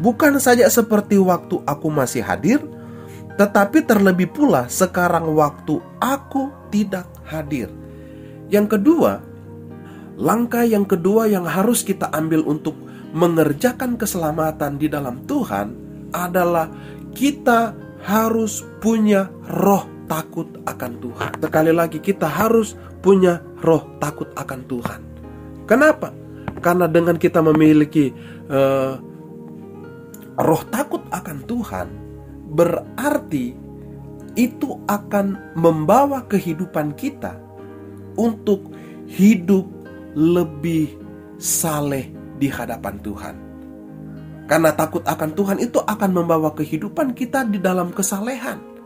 bukan 0.00 0.36
saja 0.40 0.68
seperti 0.68 1.16
waktu 1.20 1.60
aku 1.64 1.88
masih 1.88 2.20
hadir, 2.20 2.60
tetapi 3.36 3.84
terlebih 3.84 4.32
pula 4.32 4.64
sekarang 4.66 5.36
waktu 5.36 5.76
aku 6.00 6.48
tidak 6.72 7.04
hadir. 7.28 7.68
Yang 8.48 8.80
kedua, 8.80 9.20
langkah 10.16 10.64
yang 10.64 10.88
kedua 10.88 11.28
yang 11.28 11.44
harus 11.44 11.84
kita 11.84 12.08
ambil 12.16 12.40
untuk 12.48 12.72
mengerjakan 13.12 14.00
keselamatan 14.00 14.80
di 14.80 14.88
dalam 14.88 15.20
Tuhan 15.28 15.76
adalah 16.16 16.72
kita 17.12 17.76
harus 18.04 18.64
punya 18.80 19.28
roh 19.52 19.84
takut 20.08 20.48
akan 20.64 20.92
Tuhan. 21.02 21.30
Sekali 21.42 21.72
lagi 21.76 21.98
kita 22.00 22.28
harus 22.28 22.72
punya 23.04 23.42
roh 23.60 23.84
takut 24.00 24.32
akan 24.32 24.60
Tuhan. 24.64 25.00
Kenapa? 25.66 26.14
Karena 26.62 26.88
dengan 26.88 27.20
kita 27.20 27.42
memiliki 27.44 28.14
uh, 28.48 28.96
roh 30.40 30.62
takut 30.70 31.02
akan 31.10 31.42
Tuhan, 31.44 32.05
berarti 32.56 33.52
itu 34.36 34.80
akan 34.88 35.56
membawa 35.56 36.24
kehidupan 36.24 36.96
kita 36.96 37.36
untuk 38.16 38.72
hidup 39.08 39.64
lebih 40.16 40.96
saleh 41.36 42.08
di 42.40 42.48
hadapan 42.48 42.96
Tuhan. 43.04 43.36
Karena 44.46 44.70
takut 44.72 45.02
akan 45.04 45.30
Tuhan 45.36 45.58
itu 45.60 45.82
akan 45.82 46.10
membawa 46.12 46.54
kehidupan 46.54 47.12
kita 47.12 47.44
di 47.44 47.58
dalam 47.58 47.90
kesalehan 47.90 48.76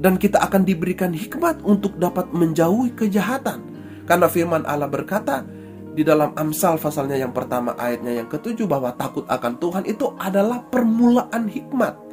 dan 0.00 0.20
kita 0.20 0.40
akan 0.40 0.64
diberikan 0.64 1.12
hikmat 1.12 1.64
untuk 1.64 1.96
dapat 1.96 2.28
menjauhi 2.32 2.92
kejahatan. 2.92 3.60
Karena 4.04 4.26
firman 4.26 4.66
Allah 4.66 4.90
berkata 4.90 5.46
di 5.94 6.02
dalam 6.02 6.34
Amsal 6.34 6.76
pasalnya 6.80 7.20
yang 7.20 7.30
pertama 7.30 7.76
ayatnya 7.78 8.20
yang 8.20 8.28
ketujuh 8.28 8.66
bahwa 8.66 8.92
takut 8.96 9.24
akan 9.28 9.60
Tuhan 9.60 9.84
itu 9.86 10.12
adalah 10.16 10.64
permulaan 10.66 11.46
hikmat. 11.46 12.09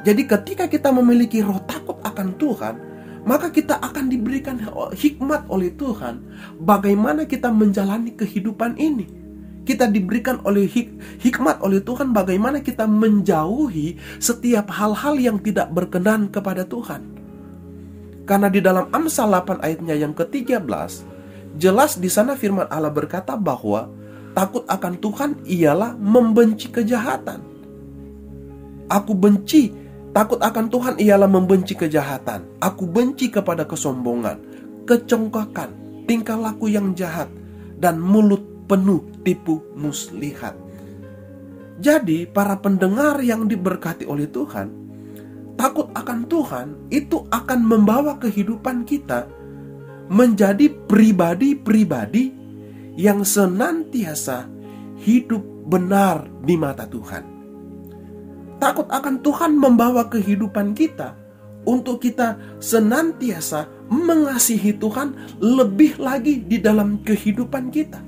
Jadi 0.00 0.22
ketika 0.24 0.64
kita 0.64 0.88
memiliki 0.88 1.44
roh 1.44 1.60
takut 1.68 2.00
akan 2.00 2.32
Tuhan, 2.40 2.74
maka 3.24 3.52
kita 3.52 3.76
akan 3.84 4.08
diberikan 4.08 4.56
hikmat 4.96 5.44
oleh 5.52 5.76
Tuhan 5.76 6.24
bagaimana 6.56 7.28
kita 7.28 7.52
menjalani 7.52 8.16
kehidupan 8.16 8.80
ini. 8.80 9.20
Kita 9.60 9.86
diberikan 9.86 10.40
oleh 10.48 10.64
hik 10.64 11.20
hikmat 11.20 11.60
oleh 11.60 11.84
Tuhan 11.84 12.16
bagaimana 12.16 12.64
kita 12.64 12.88
menjauhi 12.88 14.00
setiap 14.16 14.72
hal-hal 14.72 15.20
yang 15.20 15.36
tidak 15.36 15.68
berkenan 15.68 16.32
kepada 16.32 16.64
Tuhan. 16.64 17.20
Karena 18.24 18.48
di 18.48 18.64
dalam 18.64 18.88
Amsal 18.88 19.28
8 19.28 19.60
ayatnya 19.60 19.94
yang 20.00 20.16
ke-13, 20.16 20.70
jelas 21.60 22.00
di 22.00 22.08
sana 22.08 22.40
firman 22.40 22.72
Allah 22.72 22.88
berkata 22.88 23.36
bahwa 23.36 23.92
takut 24.32 24.64
akan 24.64 24.94
Tuhan 24.96 25.30
ialah 25.44 25.92
membenci 25.98 26.72
kejahatan. 26.72 27.42
Aku 28.90 29.14
benci, 29.14 29.70
takut 30.10 30.40
akan 30.42 30.66
Tuhan 30.70 30.96
ialah 30.98 31.30
membenci 31.30 31.74
kejahatan. 31.78 32.60
Aku 32.62 32.86
benci 32.86 33.30
kepada 33.30 33.66
kesombongan, 33.66 34.38
kecongkakan, 34.86 36.04
tingkah 36.06 36.38
laku 36.38 36.70
yang 36.70 36.92
jahat, 36.94 37.30
dan 37.78 37.98
mulut 37.98 38.42
penuh 38.66 39.02
tipu 39.24 39.62
muslihat. 39.74 40.54
Jadi, 41.80 42.28
para 42.28 42.60
pendengar 42.60 43.24
yang 43.24 43.48
diberkati 43.48 44.04
oleh 44.04 44.28
Tuhan, 44.28 44.68
takut 45.56 45.88
akan 45.96 46.28
Tuhan 46.28 46.68
itu 46.92 47.24
akan 47.32 47.60
membawa 47.64 48.20
kehidupan 48.20 48.84
kita 48.84 49.24
menjadi 50.12 50.68
pribadi-pribadi 50.68 52.36
yang 53.00 53.24
senantiasa 53.24 54.44
hidup 55.00 55.40
benar 55.64 56.28
di 56.44 56.58
mata 56.60 56.84
Tuhan. 56.84 57.39
Takut 58.60 58.84
akan 58.92 59.24
Tuhan 59.24 59.56
membawa 59.56 60.04
kehidupan 60.12 60.76
kita 60.76 61.16
untuk 61.64 62.04
kita 62.04 62.36
senantiasa 62.60 63.68
mengasihi 63.88 64.76
Tuhan 64.76 65.40
lebih 65.40 65.96
lagi 65.96 66.44
di 66.44 66.60
dalam 66.60 67.00
kehidupan 67.00 67.72
kita. 67.72 68.00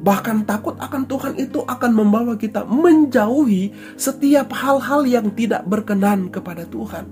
Bahkan 0.00 0.48
takut 0.48 0.80
akan 0.80 1.04
Tuhan 1.04 1.34
itu 1.36 1.60
akan 1.60 1.92
membawa 1.92 2.32
kita 2.32 2.64
menjauhi 2.64 3.74
setiap 4.00 4.48
hal-hal 4.56 5.04
yang 5.04 5.28
tidak 5.36 5.66
berkenan 5.68 6.32
kepada 6.32 6.64
Tuhan. 6.64 7.04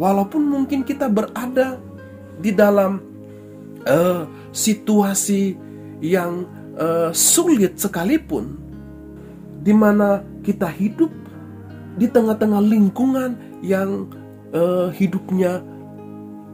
Walaupun 0.00 0.40
mungkin 0.40 0.80
kita 0.80 1.12
berada 1.12 1.76
di 2.40 2.56
dalam 2.56 3.04
uh, 3.84 4.24
situasi 4.52 5.56
yang 6.00 6.48
uh, 6.80 7.12
sulit 7.12 7.76
sekalipun, 7.76 8.65
di 9.66 9.74
mana 9.74 10.22
kita 10.46 10.70
hidup 10.70 11.10
di 11.98 12.06
tengah-tengah 12.06 12.62
lingkungan 12.62 13.34
yang 13.66 14.06
uh, 14.54 14.94
hidupnya 14.94 15.58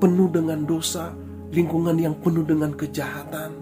penuh 0.01 0.33
dengan 0.33 0.65
dosa, 0.65 1.13
lingkungan 1.53 2.01
yang 2.01 2.17
penuh 2.17 2.41
dengan 2.41 2.73
kejahatan, 2.73 3.53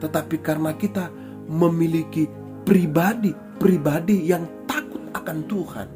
tetapi 0.00 0.40
karena 0.40 0.72
kita 0.72 1.12
memiliki 1.44 2.24
pribadi-pribadi 2.64 4.32
yang 4.32 4.48
takut 4.64 5.04
akan 5.12 5.38
Tuhan, 5.44 5.88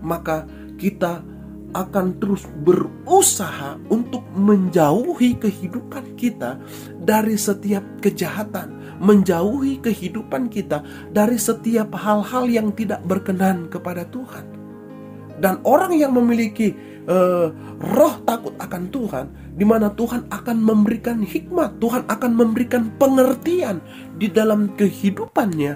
maka 0.00 0.48
kita 0.80 1.20
akan 1.72 2.20
terus 2.20 2.44
berusaha 2.66 3.80
untuk 3.88 4.24
menjauhi 4.36 5.36
kehidupan 5.40 6.16
kita 6.16 6.60
dari 7.00 7.36
setiap 7.36 7.84
kejahatan, 8.00 8.81
menjauhi 9.02 9.82
kehidupan 9.82 10.46
kita 10.46 10.86
dari 11.10 11.34
setiap 11.34 11.90
hal-hal 11.98 12.46
yang 12.46 12.70
tidak 12.70 13.02
berkenan 13.02 13.66
kepada 13.66 14.06
Tuhan. 14.06 14.46
Dan 15.42 15.58
orang 15.66 15.98
yang 15.98 16.14
memiliki 16.14 16.70
uh, 17.10 17.50
roh 17.82 18.14
takut 18.22 18.54
akan 18.62 18.94
Tuhan, 18.94 19.26
di 19.58 19.66
mana 19.66 19.90
Tuhan 19.90 20.30
akan 20.30 20.56
memberikan 20.62 21.18
hikmat, 21.18 21.82
Tuhan 21.82 22.06
akan 22.06 22.32
memberikan 22.32 22.94
pengertian 22.94 23.82
di 24.22 24.30
dalam 24.30 24.70
kehidupannya 24.78 25.74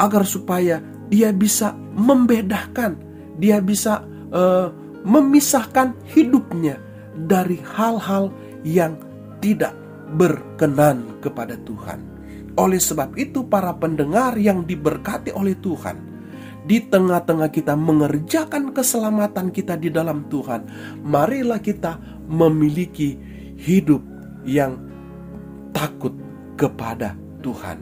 agar 0.00 0.24
supaya 0.24 0.80
dia 1.12 1.28
bisa 1.36 1.76
membedakan, 1.92 2.96
dia 3.36 3.60
bisa 3.60 4.00
uh, 4.32 4.72
memisahkan 5.04 5.92
hidupnya 6.08 6.80
dari 7.14 7.60
hal-hal 7.76 8.32
yang 8.64 8.96
tidak 9.44 9.76
berkenan 10.16 11.20
kepada 11.20 11.58
Tuhan. 11.66 12.05
Oleh 12.56 12.80
sebab 12.80 13.12
itu, 13.20 13.44
para 13.44 13.76
pendengar 13.76 14.32
yang 14.40 14.64
diberkati 14.64 15.28
oleh 15.36 15.52
Tuhan, 15.60 15.96
di 16.64 16.82
tengah-tengah 16.82 17.52
kita 17.52 17.76
mengerjakan 17.76 18.72
keselamatan 18.72 19.52
kita 19.52 19.76
di 19.76 19.92
dalam 19.92 20.24
Tuhan, 20.32 20.66
marilah 21.04 21.60
kita 21.60 22.00
memiliki 22.26 23.14
hidup 23.60 24.00
yang 24.48 24.80
takut 25.76 26.16
kepada 26.56 27.12
Tuhan, 27.44 27.78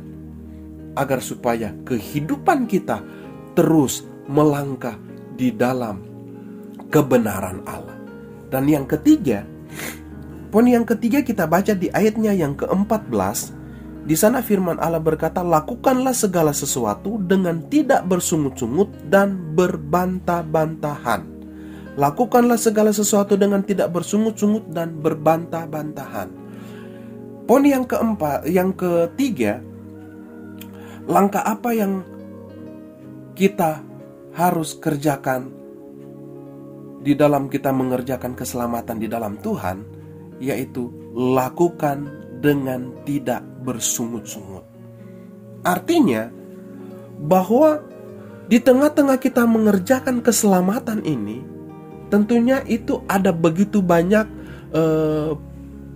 agar 0.98 1.22
supaya 1.22 1.70
kehidupan 1.86 2.66
kita 2.66 3.00
terus 3.54 4.02
melangkah 4.26 4.98
di 5.38 5.54
dalam 5.54 6.02
kebenaran 6.90 7.62
Allah. 7.64 7.94
Dan 8.50 8.66
yang 8.66 8.90
ketiga, 8.90 9.46
poin 10.50 10.66
yang 10.66 10.84
ketiga 10.84 11.22
kita 11.22 11.46
baca 11.46 11.72
di 11.72 11.88
ayatnya 11.94 12.34
yang 12.34 12.58
ke-14 12.58 13.63
di 14.04 14.12
sana 14.12 14.44
firman 14.44 14.76
Allah 14.76 15.00
berkata, 15.00 15.40
"Lakukanlah 15.40 16.12
segala 16.12 16.52
sesuatu 16.52 17.16
dengan 17.24 17.64
tidak 17.72 18.04
bersungut-sungut 18.04 19.08
dan 19.08 19.56
berbantah-bantahan." 19.56 21.24
Lakukanlah 21.96 22.60
segala 22.60 22.92
sesuatu 22.92 23.38
dengan 23.38 23.64
tidak 23.64 23.96
bersungut-sungut 23.96 24.68
dan 24.76 25.00
berbantah-bantahan. 25.00 26.28
Poin 27.48 27.64
yang 27.64 27.88
keempat, 27.88 28.44
yang 28.50 28.76
ketiga, 28.76 29.64
langkah 31.08 31.44
apa 31.46 31.70
yang 31.72 32.04
kita 33.38 33.80
harus 34.34 34.74
kerjakan 34.76 35.48
di 37.04 37.12
dalam 37.16 37.52
kita 37.52 37.70
mengerjakan 37.70 38.36
keselamatan 38.36 38.96
di 38.98 39.06
dalam 39.06 39.38
Tuhan, 39.38 39.84
yaitu 40.40 40.88
lakukan 41.14 42.23
dengan 42.44 42.92
tidak 43.08 43.40
bersungut-sungut. 43.64 44.68
Artinya 45.64 46.28
bahwa 47.24 47.80
di 48.52 48.60
tengah-tengah 48.60 49.16
kita 49.16 49.48
mengerjakan 49.48 50.20
keselamatan 50.20 51.00
ini, 51.08 51.40
tentunya 52.12 52.60
itu 52.68 53.00
ada 53.08 53.32
begitu 53.32 53.80
banyak 53.80 54.28
uh, 54.76 55.32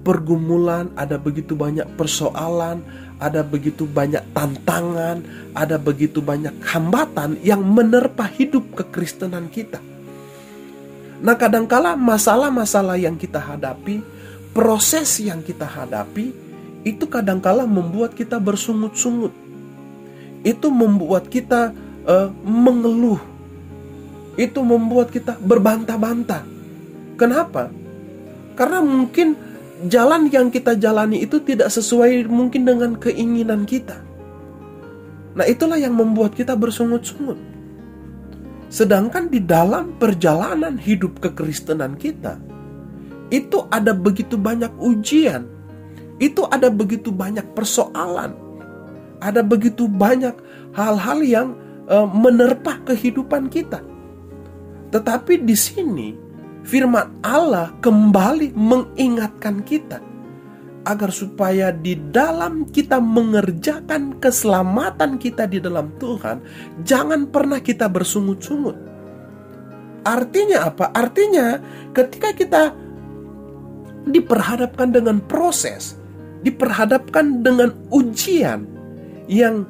pergumulan, 0.01 0.89
ada 0.97 1.21
begitu 1.21 1.53
banyak 1.53 1.85
persoalan, 2.01 2.81
ada 3.21 3.45
begitu 3.45 3.85
banyak 3.85 4.25
tantangan, 4.33 5.21
ada 5.53 5.77
begitu 5.77 6.25
banyak 6.25 6.57
hambatan 6.65 7.37
yang 7.45 7.61
menerpa 7.61 8.25
hidup 8.25 8.73
kekristenan 8.73 9.53
kita. 9.53 9.85
Nah, 11.21 11.37
kadangkala 11.37 11.99
masalah-masalah 11.99 12.97
yang 12.97 13.21
kita 13.21 13.37
hadapi, 13.43 14.01
proses 14.59 15.23
yang 15.23 15.39
kita 15.47 15.63
hadapi, 15.63 16.35
itu 16.83 17.07
kadangkala 17.07 17.63
membuat 17.63 18.19
kita 18.19 18.43
bersungut-sungut. 18.43 19.31
itu 20.47 20.71
membuat 20.71 21.27
kita 21.27 21.75
uh, 22.07 22.31
mengeluh. 22.47 23.19
Itu 24.39 24.63
membuat 24.63 25.11
kita 25.11 25.35
berbantah-bantah. 25.39 26.47
Kenapa? 27.19 27.75
Karena 28.55 28.79
mungkin 28.79 29.35
jalan 29.91 30.31
yang 30.31 30.51
kita 30.51 30.79
jalani 30.79 31.27
itu 31.27 31.43
tidak 31.43 31.75
sesuai 31.75 32.27
mungkin 32.31 32.63
dengan 32.63 32.95
keinginan 32.95 33.67
kita. 33.67 33.99
Nah, 35.35 35.47
itulah 35.47 35.79
yang 35.79 35.95
membuat 35.95 36.39
kita 36.39 36.55
bersungut-sungut. 36.55 37.39
Sedangkan 38.71 39.27
di 39.27 39.43
dalam 39.43 39.99
perjalanan 39.99 40.79
hidup 40.79 41.19
kekristenan 41.19 41.99
kita, 41.99 42.39
itu 43.29 43.65
ada 43.69 43.93
begitu 43.93 44.41
banyak 44.41 44.73
ujian, 44.81 45.45
itu 46.19 46.45
ada 46.49 46.73
begitu 46.73 47.13
banyak 47.13 47.45
persoalan, 47.53 48.33
ada 49.21 49.41
begitu 49.45 49.85
banyak 49.87 50.35
hal-hal 50.73 51.19
yang 51.21 51.49
uh, 51.89 52.09
menerpa 52.09 52.81
kehidupan 52.89 53.53
kita. 53.53 53.85
Tetapi 54.89 55.45
di 55.45 55.57
sini 55.57 56.09
firman 56.65 57.21
Allah 57.21 57.77
kembali 57.85 58.57
mengingatkan 58.57 59.61
kita 59.65 60.01
agar 60.89 61.13
supaya 61.13 61.69
di 61.69 62.01
dalam 62.09 62.65
kita 62.65 62.97
mengerjakan 62.97 64.17
keselamatan 64.25 65.21
kita 65.21 65.45
di 65.45 65.61
dalam 65.61 65.93
Tuhan, 66.01 66.41
jangan 66.81 67.29
pernah 67.29 67.61
kita 67.61 67.93
bersungut-sungut. 67.93 68.89
Artinya 70.09 70.73
apa? 70.73 70.89
Artinya 70.97 71.61
ketika 71.93 72.33
kita 72.33 72.63
diperhadapkan 74.11 74.93
dengan 74.93 75.21
proses, 75.25 75.97
diperhadapkan 76.43 77.43
dengan 77.45 77.75
ujian 77.93 78.65
yang 79.29 79.69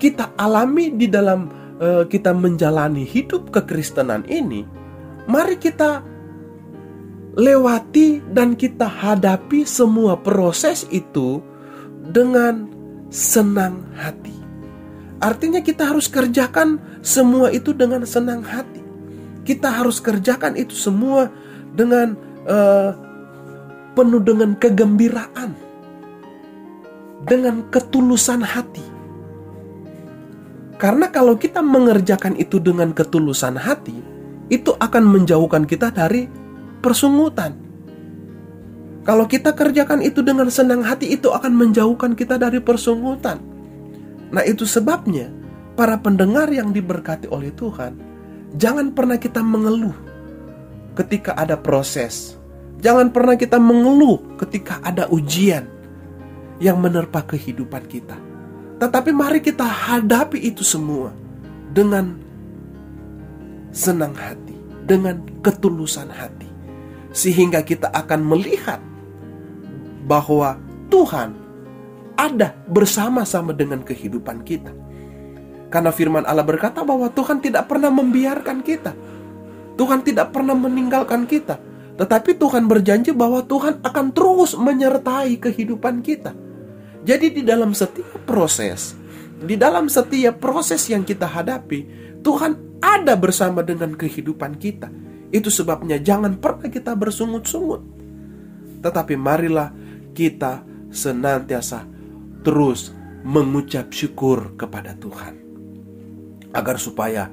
kita 0.00 0.32
alami 0.40 0.96
di 0.96 1.06
dalam 1.06 1.52
uh, 1.80 2.04
kita 2.08 2.32
menjalani 2.32 3.04
hidup 3.04 3.52
kekristenan 3.52 4.24
ini, 4.26 4.64
mari 5.28 5.60
kita 5.60 6.00
lewati 7.36 8.24
dan 8.34 8.58
kita 8.58 8.88
hadapi 8.88 9.62
semua 9.62 10.18
proses 10.18 10.88
itu 10.90 11.38
dengan 12.10 12.66
senang 13.12 13.86
hati. 13.94 14.34
Artinya 15.20 15.60
kita 15.60 15.84
harus 15.84 16.08
kerjakan 16.08 16.80
semua 17.04 17.52
itu 17.52 17.76
dengan 17.76 18.02
senang 18.08 18.40
hati. 18.40 18.80
Kita 19.44 19.68
harus 19.68 20.00
kerjakan 20.00 20.56
itu 20.56 20.72
semua 20.72 21.28
dengan 21.76 22.16
uh, 22.48 23.09
penuh 23.94 24.22
dengan 24.22 24.56
kegembiraan, 24.56 25.54
dengan 27.26 27.66
ketulusan 27.68 28.40
hati. 28.42 28.84
Karena 30.80 31.12
kalau 31.12 31.36
kita 31.36 31.60
mengerjakan 31.60 32.40
itu 32.40 32.56
dengan 32.56 32.96
ketulusan 32.96 33.60
hati, 33.60 34.00
itu 34.48 34.72
akan 34.80 35.04
menjauhkan 35.04 35.68
kita 35.68 35.92
dari 35.92 36.24
persungutan. 36.80 37.52
Kalau 39.04 39.28
kita 39.28 39.52
kerjakan 39.52 40.00
itu 40.00 40.24
dengan 40.24 40.48
senang 40.48 40.80
hati, 40.80 41.12
itu 41.12 41.28
akan 41.28 41.52
menjauhkan 41.52 42.16
kita 42.16 42.40
dari 42.40 42.60
persungutan. 42.64 43.40
Nah, 44.32 44.44
itu 44.44 44.64
sebabnya 44.64 45.28
para 45.76 46.00
pendengar 46.00 46.48
yang 46.48 46.72
diberkati 46.72 47.28
oleh 47.28 47.52
Tuhan, 47.52 47.96
jangan 48.56 48.96
pernah 48.96 49.20
kita 49.20 49.44
mengeluh 49.44 49.96
ketika 50.96 51.36
ada 51.36 51.60
proses. 51.60 52.39
Jangan 52.80 53.12
pernah 53.12 53.36
kita 53.36 53.60
mengeluh 53.60 54.36
ketika 54.40 54.80
ada 54.80 55.08
ujian 55.12 55.68
yang 56.60 56.80
menerpa 56.80 57.24
kehidupan 57.24 57.84
kita 57.88 58.30
tetapi 58.80 59.12
mari 59.12 59.44
kita 59.44 59.60
hadapi 59.60 60.40
itu 60.40 60.64
semua 60.64 61.12
dengan 61.68 62.16
senang 63.76 64.16
hati, 64.16 64.56
dengan 64.88 65.20
ketulusan 65.44 66.08
hati. 66.08 66.48
Sehingga 67.12 67.60
kita 67.60 67.92
akan 67.92 68.24
melihat 68.24 68.80
bahwa 70.08 70.56
Tuhan 70.88 71.36
ada 72.16 72.56
bersama-sama 72.72 73.52
dengan 73.52 73.84
kehidupan 73.84 74.48
kita. 74.48 74.72
Karena 75.68 75.92
firman 75.92 76.24
Allah 76.24 76.42
berkata 76.42 76.80
bahwa 76.80 77.12
Tuhan 77.12 77.44
tidak 77.44 77.68
pernah 77.68 77.92
membiarkan 77.92 78.64
kita. 78.64 78.96
Tuhan 79.76 80.00
tidak 80.00 80.32
pernah 80.32 80.56
meninggalkan 80.56 81.28
kita. 81.28 81.60
Tetapi 82.00 82.40
Tuhan 82.40 82.64
berjanji 82.64 83.12
bahwa 83.12 83.44
Tuhan 83.44 83.84
akan 83.84 84.06
terus 84.16 84.56
menyertai 84.56 85.36
kehidupan 85.36 86.00
kita. 86.00 86.32
Jadi 87.04 87.28
di 87.28 87.42
dalam 87.44 87.76
setiap 87.76 88.24
proses, 88.24 88.96
di 89.36 89.60
dalam 89.60 89.84
setiap 89.92 90.40
proses 90.40 90.80
yang 90.88 91.04
kita 91.04 91.28
hadapi, 91.28 91.84
Tuhan 92.24 92.80
ada 92.80 93.12
bersama 93.20 93.60
dengan 93.60 93.92
kehidupan 93.92 94.56
kita. 94.56 94.88
Itu 95.28 95.52
sebabnya 95.52 96.00
jangan 96.00 96.40
pernah 96.40 96.72
kita 96.72 96.96
bersungut-sungut. 96.96 97.84
Tetapi 98.80 99.14
marilah 99.20 99.68
kita 100.16 100.64
senantiasa 100.88 101.84
terus 102.40 102.96
mengucap 103.20 103.92
syukur 103.92 104.56
kepada 104.56 104.96
Tuhan. 104.96 105.36
Agar 106.56 106.80
supaya 106.80 107.28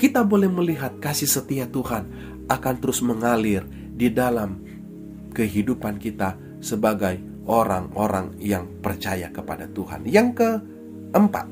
kita 0.00 0.24
boleh 0.24 0.48
melihat 0.48 0.96
kasih 1.04 1.28
setia 1.28 1.68
Tuhan 1.68 2.08
akan 2.48 2.74
terus 2.80 3.04
mengalir 3.04 3.64
di 3.96 4.12
dalam 4.12 4.60
kehidupan 5.32 5.96
kita 5.96 6.60
sebagai 6.60 7.16
orang-orang 7.48 8.36
yang 8.38 8.68
percaya 8.84 9.32
kepada 9.32 9.64
Tuhan. 9.72 10.04
Yang 10.04 10.28
keempat, 10.36 11.46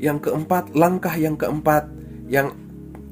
yang 0.00 0.18
keempat, 0.18 0.72
langkah 0.72 1.14
yang 1.14 1.36
keempat 1.36 1.84
yang 2.30 2.56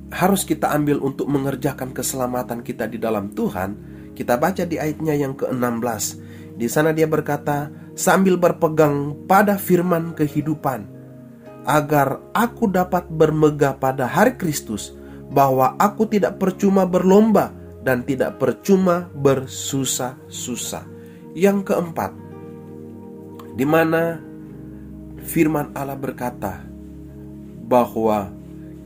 harus 0.08 0.48
kita 0.48 0.72
ambil 0.72 1.04
untuk 1.04 1.28
mengerjakan 1.28 1.92
keselamatan 1.92 2.64
kita 2.64 2.88
di 2.88 2.96
dalam 2.96 3.28
Tuhan, 3.36 3.76
kita 4.16 4.40
baca 4.40 4.64
di 4.64 4.80
ayatnya 4.80 5.12
yang 5.12 5.36
ke-16. 5.36 6.04
Di 6.56 6.66
sana 6.66 6.96
dia 6.96 7.04
berkata, 7.04 7.68
sambil 7.92 8.40
berpegang 8.40 9.14
pada 9.28 9.60
firman 9.60 10.16
kehidupan, 10.16 10.88
agar 11.68 12.24
aku 12.32 12.72
dapat 12.72 13.04
bermegah 13.12 13.76
pada 13.76 14.08
hari 14.08 14.40
Kristus, 14.40 14.96
bahwa 15.28 15.76
aku 15.76 16.08
tidak 16.08 16.40
percuma 16.40 16.88
berlomba 16.88 17.52
dan 17.84 18.04
tidak 18.04 18.40
percuma 18.40 19.08
bersusah-susah. 19.12 20.84
Yang 21.36 21.70
keempat, 21.70 22.12
di 23.54 23.62
mana 23.68 24.18
firman 25.22 25.70
Allah 25.76 25.94
berkata 25.94 26.64
bahwa 27.68 28.32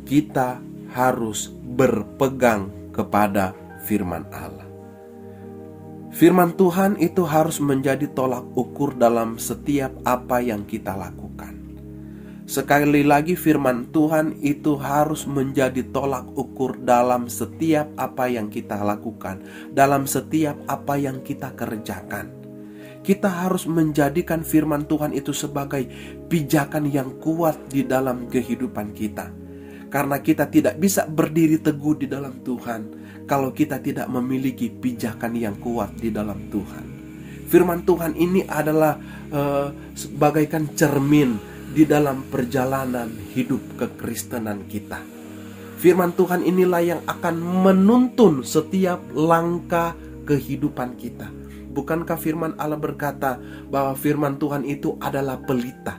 kita 0.05 0.59
harus 0.93 1.49
berpegang 1.49 2.93
kepada 2.93 3.57
firman 3.87 4.27
Allah. 4.35 4.69
Firman 6.13 6.53
Tuhan 6.53 7.01
itu 7.01 7.25
harus 7.25 7.57
menjadi 7.57 8.05
tolak 8.13 8.45
ukur 8.53 8.93
dalam 8.93 9.41
setiap 9.41 9.97
apa 10.05 10.45
yang 10.45 10.69
kita 10.69 10.93
lakukan. 10.93 11.62
Sekali 12.53 13.01
lagi 13.01 13.33
firman 13.33 13.89
Tuhan 13.97 14.37
itu 14.45 14.77
harus 14.77 15.25
menjadi 15.25 15.89
tolak 15.89 16.37
ukur 16.37 16.77
dalam 16.85 17.25
setiap 17.25 17.89
apa 17.97 18.29
yang 18.29 18.53
kita 18.53 18.77
lakukan, 18.77 19.41
dalam 19.73 20.05
setiap 20.05 20.61
apa 20.69 21.01
yang 21.01 21.25
kita 21.25 21.57
kerjakan. 21.57 22.29
Kita 23.01 23.49
harus 23.49 23.65
menjadikan 23.65 24.45
firman 24.45 24.85
Tuhan 24.85 25.17
itu 25.17 25.33
sebagai 25.33 25.89
pijakan 26.29 26.93
yang 26.93 27.17
kuat 27.25 27.57
di 27.73 27.89
dalam 27.89 28.29
kehidupan 28.29 28.93
kita. 28.93 29.33
Karena 29.89 30.21
kita 30.21 30.45
tidak 30.53 30.77
bisa 30.77 31.09
berdiri 31.09 31.57
teguh 31.57 32.05
di 32.05 32.07
dalam 32.13 32.45
Tuhan 32.45 32.81
kalau 33.25 33.57
kita 33.57 33.81
tidak 33.81 34.13
memiliki 34.13 34.69
pijakan 34.69 35.41
yang 35.41 35.57
kuat 35.57 35.97
di 35.97 36.13
dalam 36.13 36.53
Tuhan. 36.53 36.85
Firman 37.49 37.89
Tuhan 37.89 38.13
ini 38.13 38.45
adalah 38.45 39.01
uh, 39.33 39.73
bagaikan 40.21 40.69
cermin 40.77 41.52
di 41.73 41.89
dalam 41.89 42.29
perjalanan 42.29 43.09
hidup 43.33 43.81
kekristenan 43.81 44.69
kita. 44.69 45.01
Firman 45.81 46.15
Tuhan 46.15 46.45
inilah 46.45 46.83
yang 46.85 47.01
akan 47.09 47.41
menuntun 47.41 48.47
setiap 48.47 49.03
langkah 49.17 49.97
kehidupan 50.29 50.95
kita. 50.95 51.27
Bukankah 51.73 52.21
firman 52.21 52.53
Allah 52.61 52.79
berkata 52.79 53.41
bahwa 53.73 53.97
firman 53.97 54.37
Tuhan 54.37 54.69
itu 54.69 55.01
adalah 55.01 55.41
pelita? 55.41 55.99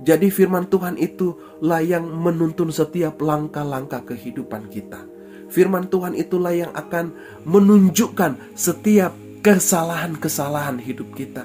Jadi 0.00 0.32
firman 0.32 0.66
Tuhan 0.72 0.96
itulah 0.96 1.84
yang 1.84 2.08
menuntun 2.08 2.72
setiap 2.72 3.20
langkah-langkah 3.20 4.00
kehidupan 4.08 4.72
kita. 4.72 5.04
Firman 5.52 5.92
Tuhan 5.92 6.16
itulah 6.16 6.56
yang 6.56 6.72
akan 6.72 7.12
menunjukkan 7.44 8.56
setiap 8.56 9.12
kesalahan-kesalahan 9.44 10.80
hidup 10.80 11.12
kita 11.12 11.44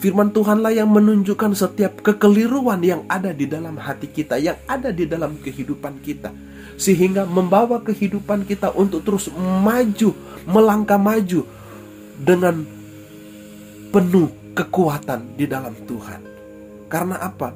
Firman 0.00 0.32
Tuhanlah 0.32 0.72
yang 0.72 0.88
menunjukkan 0.88 1.52
setiap 1.52 2.00
kekeliruan 2.00 2.80
yang 2.80 3.04
ada 3.04 3.36
di 3.36 3.44
dalam 3.44 3.76
hati 3.76 4.08
kita, 4.08 4.40
yang 4.40 4.56
ada 4.64 4.88
di 4.88 5.04
dalam 5.04 5.36
kehidupan 5.36 6.00
kita, 6.00 6.32
sehingga 6.80 7.28
membawa 7.28 7.84
kehidupan 7.84 8.48
kita 8.48 8.72
untuk 8.72 9.04
terus 9.04 9.28
maju, 9.36 10.16
melangkah 10.48 10.96
maju 10.96 11.44
dengan 12.16 12.64
penuh 13.92 14.32
kekuatan 14.56 15.36
di 15.36 15.44
dalam 15.44 15.76
Tuhan. 15.84 16.20
Karena 16.88 17.20
apa? 17.20 17.52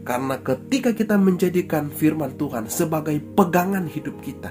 Karena 0.00 0.40
ketika 0.40 0.96
kita 0.96 1.20
menjadikan 1.20 1.92
firman 1.92 2.40
Tuhan 2.40 2.72
sebagai 2.72 3.20
pegangan 3.36 3.84
hidup 3.84 4.16
kita, 4.24 4.48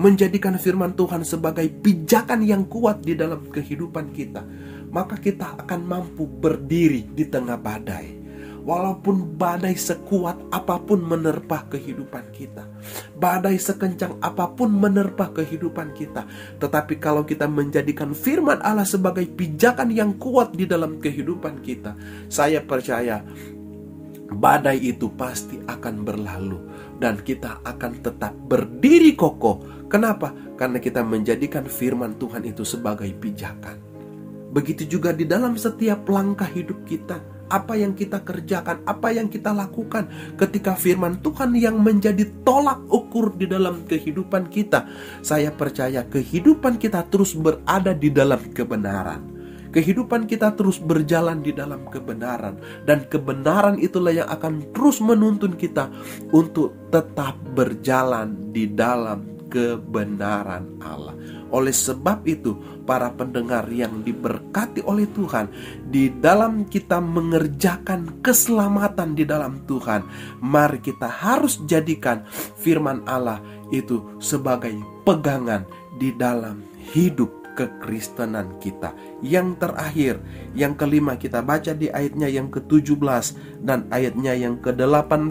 menjadikan 0.00 0.56
firman 0.56 0.96
Tuhan 0.96 1.20
sebagai 1.28 1.68
pijakan 1.68 2.40
yang 2.40 2.64
kuat 2.64 3.04
di 3.04 3.12
dalam 3.12 3.44
kehidupan 3.52 4.16
kita, 4.16 4.40
maka 4.88 5.20
kita 5.20 5.60
akan 5.60 5.80
mampu 5.84 6.24
berdiri 6.24 7.04
di 7.12 7.28
tengah 7.28 7.60
badai. 7.60 8.16
Walaupun 8.60 9.40
badai 9.40 9.72
sekuat 9.72 10.52
apa 10.52 10.76
pun 10.84 11.00
menerpa 11.00 11.64
kehidupan 11.72 12.28
kita, 12.28 12.68
badai 13.16 13.56
sekencang 13.56 14.20
apa 14.20 14.52
pun 14.52 14.68
menerpa 14.68 15.32
kehidupan 15.32 15.96
kita, 15.96 16.28
tetapi 16.60 17.00
kalau 17.00 17.24
kita 17.24 17.48
menjadikan 17.48 18.12
firman 18.12 18.60
Allah 18.60 18.84
sebagai 18.84 19.24
pijakan 19.32 19.88
yang 19.88 20.12
kuat 20.20 20.52
di 20.52 20.68
dalam 20.68 21.00
kehidupan 21.00 21.64
kita, 21.64 21.96
saya 22.28 22.60
percaya 22.60 23.24
badai 24.28 24.92
itu 24.92 25.08
pasti 25.16 25.56
akan 25.64 25.94
berlalu 26.04 26.69
dan 27.00 27.18
kita 27.24 27.64
akan 27.64 28.04
tetap 28.04 28.36
berdiri 28.36 29.16
kokoh. 29.16 29.88
Kenapa? 29.88 30.30
Karena 30.54 30.78
kita 30.78 31.00
menjadikan 31.00 31.64
firman 31.66 32.20
Tuhan 32.20 32.44
itu 32.44 32.62
sebagai 32.62 33.08
pijakan. 33.16 33.80
Begitu 34.52 34.86
juga 34.86 35.10
di 35.16 35.24
dalam 35.24 35.56
setiap 35.56 36.04
langkah 36.06 36.46
hidup 36.46 36.84
kita 36.84 37.40
apa 37.50 37.74
yang 37.74 37.98
kita 37.98 38.22
kerjakan, 38.22 38.86
apa 38.86 39.10
yang 39.10 39.26
kita 39.26 39.50
lakukan 39.50 40.06
ketika 40.38 40.78
firman 40.78 41.18
Tuhan 41.18 41.50
yang 41.58 41.82
menjadi 41.82 42.22
tolak 42.46 42.78
ukur 42.86 43.34
di 43.34 43.50
dalam 43.50 43.82
kehidupan 43.90 44.46
kita. 44.48 44.86
Saya 45.20 45.50
percaya 45.50 46.06
kehidupan 46.06 46.78
kita 46.78 47.02
terus 47.10 47.34
berada 47.34 47.90
di 47.90 48.08
dalam 48.08 48.38
kebenaran. 48.54 49.39
Kehidupan 49.70 50.26
kita 50.26 50.58
terus 50.58 50.82
berjalan 50.82 51.46
di 51.46 51.54
dalam 51.54 51.86
kebenaran, 51.86 52.58
dan 52.84 53.06
kebenaran 53.06 53.78
itulah 53.78 54.10
yang 54.10 54.26
akan 54.26 54.66
terus 54.74 54.98
menuntun 54.98 55.54
kita 55.54 55.86
untuk 56.34 56.74
tetap 56.90 57.38
berjalan 57.54 58.50
di 58.50 58.66
dalam 58.66 59.30
kebenaran 59.50 60.78
Allah. 60.82 61.14
Oleh 61.50 61.74
sebab 61.74 62.22
itu, 62.30 62.54
para 62.86 63.10
pendengar 63.10 63.66
yang 63.70 64.06
diberkati 64.06 64.86
oleh 64.86 65.10
Tuhan, 65.10 65.50
di 65.90 66.06
dalam 66.18 66.66
kita 66.70 67.02
mengerjakan 67.02 68.22
keselamatan 68.22 69.18
di 69.18 69.26
dalam 69.26 69.66
Tuhan, 69.66 70.06
mari 70.38 70.78
kita 70.78 71.10
harus 71.10 71.58
jadikan 71.66 72.22
firman 72.58 73.02
Allah 73.06 73.42
itu 73.74 74.18
sebagai 74.22 74.74
pegangan 75.02 75.66
di 75.98 76.14
dalam 76.14 76.62
hidup 76.94 77.39
kekristenan 77.60 78.56
kita. 78.56 78.96
Yang 79.20 79.60
terakhir, 79.60 80.14
yang 80.56 80.72
kelima 80.80 81.20
kita 81.20 81.44
baca 81.44 81.76
di 81.76 81.92
ayatnya 81.92 82.32
yang 82.32 82.48
ke-17 82.48 83.36
dan 83.60 83.84
ayatnya 83.92 84.32
yang 84.32 84.56
ke-18 84.64 85.28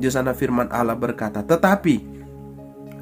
di 0.00 0.08
sana 0.08 0.32
firman 0.32 0.72
Allah 0.72 0.96
berkata, 0.96 1.44
"Tetapi 1.44 2.20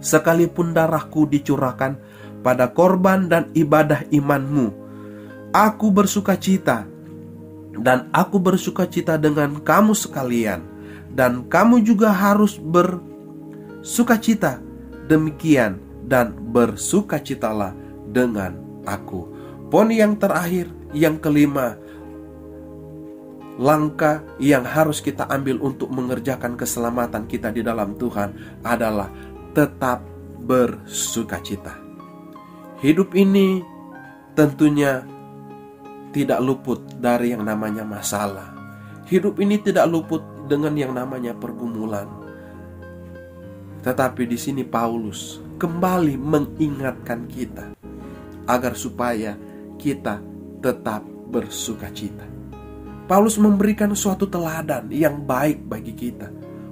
sekalipun 0.03 0.75
darahku 0.75 1.31
dicurahkan 1.31 1.99
pada 2.43 2.71
korban 2.71 3.27
dan 3.27 3.51
ibadah 3.55 4.07
imanmu. 4.15 4.71
Aku 5.51 5.91
bersuka 5.91 6.37
cita 6.39 6.87
dan 7.79 8.11
aku 8.15 8.39
bersuka 8.39 8.85
cita 8.85 9.17
dengan 9.17 9.59
kamu 9.63 9.97
sekalian 9.97 10.63
dan 11.15 11.47
kamu 11.49 11.83
juga 11.83 12.13
harus 12.13 12.59
bersuka 12.61 14.19
cita 14.21 14.61
demikian 15.09 15.81
dan 16.05 16.37
bersukacitalah 16.53 17.73
dengan 18.13 18.83
aku. 18.89 19.29
Poin 19.69 19.93
yang 19.93 20.17
terakhir, 20.17 20.73
yang 20.97 21.21
kelima, 21.21 21.77
langkah 23.61 24.25
yang 24.41 24.65
harus 24.65 25.05
kita 25.05 25.29
ambil 25.29 25.61
untuk 25.61 25.93
mengerjakan 25.93 26.57
keselamatan 26.57 27.29
kita 27.29 27.53
di 27.53 27.61
dalam 27.61 27.99
Tuhan 27.99 28.63
adalah 28.65 29.11
tetap 29.53 30.07
bersukacita. 30.41 31.77
Hidup 32.79 33.13
ini 33.19 33.61
tentunya 34.39 35.03
tidak 36.15 36.41
luput 36.41 36.81
dari 36.97 37.35
yang 37.35 37.43
namanya 37.43 37.83
masalah. 37.83 38.55
Hidup 39.11 39.43
ini 39.43 39.59
tidak 39.61 39.91
luput 39.91 40.23
dengan 40.47 40.73
yang 40.79 40.95
namanya 40.97 41.35
pergumulan. 41.37 42.07
Tetapi 43.83 44.23
di 44.25 44.39
sini 44.39 44.63
Paulus 44.63 45.43
kembali 45.59 46.15
mengingatkan 46.15 47.27
kita 47.27 47.78
agar 48.49 48.73
supaya 48.73 49.37
kita 49.77 50.25
tetap 50.65 51.05
bersuka 51.29 51.93
cita. 51.93 52.25
Paulus 53.09 53.41
memberikan 53.41 53.93
suatu 53.97 54.29
teladan 54.29 54.89
yang 54.93 55.25
baik 55.25 55.65
bagi 55.65 55.93
kita. 55.97 56.29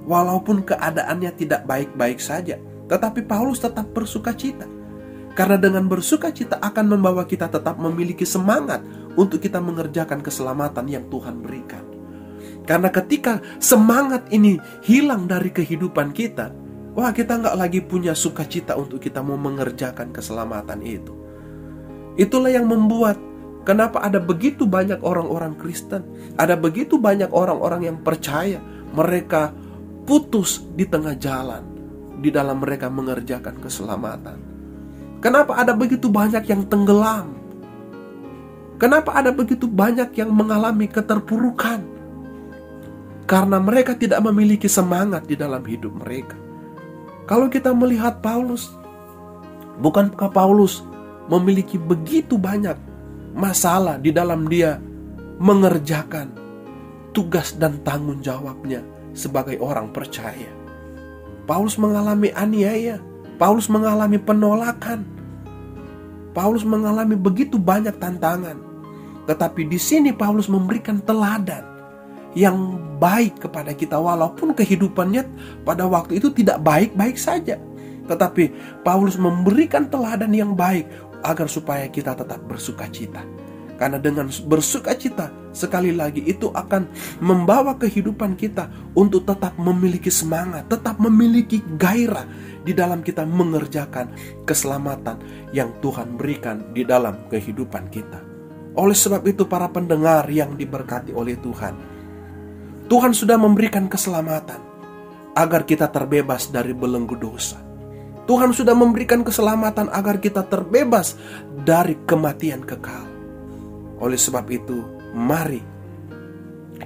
Walaupun 0.07 0.63
keadaannya 0.63 1.31
tidak 1.35 1.65
baik-baik 1.67 2.21
saja, 2.21 2.61
tetapi 2.87 3.25
Paulus 3.25 3.59
tetap 3.59 3.91
bersuka 3.91 4.31
cita. 4.37 4.65
Karena 5.37 5.57
dengan 5.57 5.85
bersuka 5.85 6.33
cita 6.33 6.57
akan 6.57 6.97
membawa 6.97 7.25
kita 7.25 7.49
tetap 7.51 7.77
memiliki 7.77 8.25
semangat 8.25 8.81
untuk 9.17 9.41
kita 9.41 9.61
mengerjakan 9.61 10.21
keselamatan 10.21 10.85
yang 10.89 11.05
Tuhan 11.09 11.41
berikan. 11.41 11.83
Karena 12.63 12.89
ketika 12.93 13.41
semangat 13.57 14.29
ini 14.29 14.61
hilang 14.85 15.25
dari 15.25 15.49
kehidupan 15.53 16.13
kita, 16.13 16.53
wah 16.93 17.11
kita 17.13 17.37
nggak 17.37 17.57
lagi 17.57 17.79
punya 17.81 18.13
sukacita 18.13 18.77
untuk 18.77 19.01
kita 19.01 19.21
mau 19.25 19.37
mengerjakan 19.37 20.13
keselamatan 20.13 20.81
itu. 20.85 21.26
Itulah 22.17 22.49
yang 22.49 22.65
membuat 22.65 23.21
kenapa 23.61 24.01
ada 24.01 24.17
begitu 24.17 24.65
banyak 24.65 24.99
orang-orang 25.05 25.53
Kristen, 25.55 26.01
ada 26.33 26.57
begitu 26.57 26.97
banyak 26.97 27.29
orang-orang 27.29 27.93
yang 27.93 27.97
percaya 28.01 28.57
mereka 28.91 29.53
putus 30.09 30.65
di 30.73 30.89
tengah 30.89 31.13
jalan 31.13 31.61
di 32.17 32.33
dalam 32.33 32.57
mereka 32.57 32.89
mengerjakan 32.89 33.61
keselamatan. 33.61 34.37
Kenapa 35.21 35.61
ada 35.61 35.77
begitu 35.77 36.09
banyak 36.09 36.41
yang 36.49 36.65
tenggelam? 36.65 37.37
Kenapa 38.77 39.17
ada 39.17 39.33
begitu 39.33 39.65
banyak 39.65 40.13
yang 40.17 40.29
mengalami 40.29 40.85
keterpurukan? 40.85 41.81
Karena 43.25 43.57
mereka 43.57 43.97
tidak 43.97 44.21
memiliki 44.25 44.69
semangat 44.69 45.25
di 45.25 45.33
dalam 45.33 45.61
hidup 45.65 45.91
mereka. 46.05 46.37
Kalau 47.27 47.51
kita 47.51 47.73
melihat 47.75 48.23
Paulus, 48.23 48.71
bukankah 49.81 50.31
Paulus 50.31 50.85
memiliki 51.27 51.75
begitu 51.75 52.35
banyak 52.39 52.75
masalah 53.37 53.99
di 54.01 54.09
dalam 54.11 54.47
dia 54.47 54.81
mengerjakan 55.37 56.33
tugas 57.13 57.53
dan 57.55 57.79
tanggung 57.85 58.19
jawabnya 58.23 58.81
sebagai 59.13 59.59
orang 59.61 59.91
percaya? 59.91 60.49
Paulus 61.47 61.79
mengalami 61.79 62.27
aniaya, 62.35 62.99
Paulus 63.39 63.71
mengalami 63.71 64.19
penolakan. 64.19 65.07
Paulus 66.35 66.67
mengalami 66.67 67.15
begitu 67.15 67.55
banyak 67.55 67.95
tantangan. 67.97 68.59
Tetapi 69.25 69.65
di 69.65 69.79
sini 69.79 70.11
Paulus 70.11 70.51
memberikan 70.51 70.99
teladan 71.01 71.63
yang 72.35 72.77
baik 73.01 73.47
kepada 73.47 73.73
kita 73.73 73.97
walaupun 73.97 74.53
kehidupannya 74.53 75.25
pada 75.63 75.87
waktu 75.87 76.19
itu 76.19 76.29
tidak 76.35 76.61
baik-baik 76.61 77.17
saja. 77.17 77.57
Tetapi 78.07 78.51
Paulus 78.83 79.19
memberikan 79.19 79.87
teladan 79.87 80.31
yang 80.31 80.55
baik 80.55 80.87
agar 81.23 81.47
supaya 81.49 81.87
kita 81.89 82.13
tetap 82.17 82.41
bersuka 82.45 82.85
cita. 82.89 83.23
Karena 83.77 84.01
dengan 84.01 84.25
bersuka 84.49 84.97
cita 84.97 85.29
sekali 85.53 85.93
lagi 85.93 86.25
itu 86.25 86.49
akan 86.49 86.89
membawa 87.21 87.77
kehidupan 87.77 88.33
kita 88.33 88.73
untuk 88.97 89.29
tetap 89.29 89.53
memiliki 89.61 90.09
semangat, 90.09 90.65
tetap 90.65 90.97
memiliki 90.97 91.61
gairah 91.77 92.25
di 92.65 92.73
dalam 92.73 93.05
kita 93.05 93.21
mengerjakan 93.29 94.09
keselamatan 94.49 95.21
yang 95.53 95.69
Tuhan 95.77 96.17
berikan 96.17 96.73
di 96.73 96.81
dalam 96.89 97.29
kehidupan 97.29 97.93
kita. 97.93 98.17
Oleh 98.77 98.97
sebab 98.97 99.21
itu 99.29 99.45
para 99.45 99.69
pendengar 99.69 100.25
yang 100.25 100.57
diberkati 100.57 101.13
oleh 101.13 101.37
Tuhan, 101.37 101.73
Tuhan 102.89 103.13
sudah 103.13 103.37
memberikan 103.37 103.85
keselamatan 103.85 104.61
agar 105.37 105.69
kita 105.69 105.85
terbebas 105.93 106.49
dari 106.49 106.73
belenggu 106.73 107.13
dosa. 107.13 107.66
Tuhan 108.27 108.51
sudah 108.51 108.75
memberikan 108.75 109.23
keselamatan 109.23 109.87
agar 109.87 110.19
kita 110.19 110.43
terbebas 110.43 111.15
dari 111.63 111.95
kematian 112.03 112.59
kekal. 112.59 113.07
Oleh 114.03 114.19
sebab 114.19 114.45
itu, 114.51 114.83
mari 115.15 115.63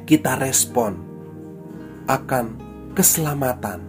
kita 0.06 0.38
respon 0.38 0.96
akan 2.06 2.46
keselamatan 2.94 3.80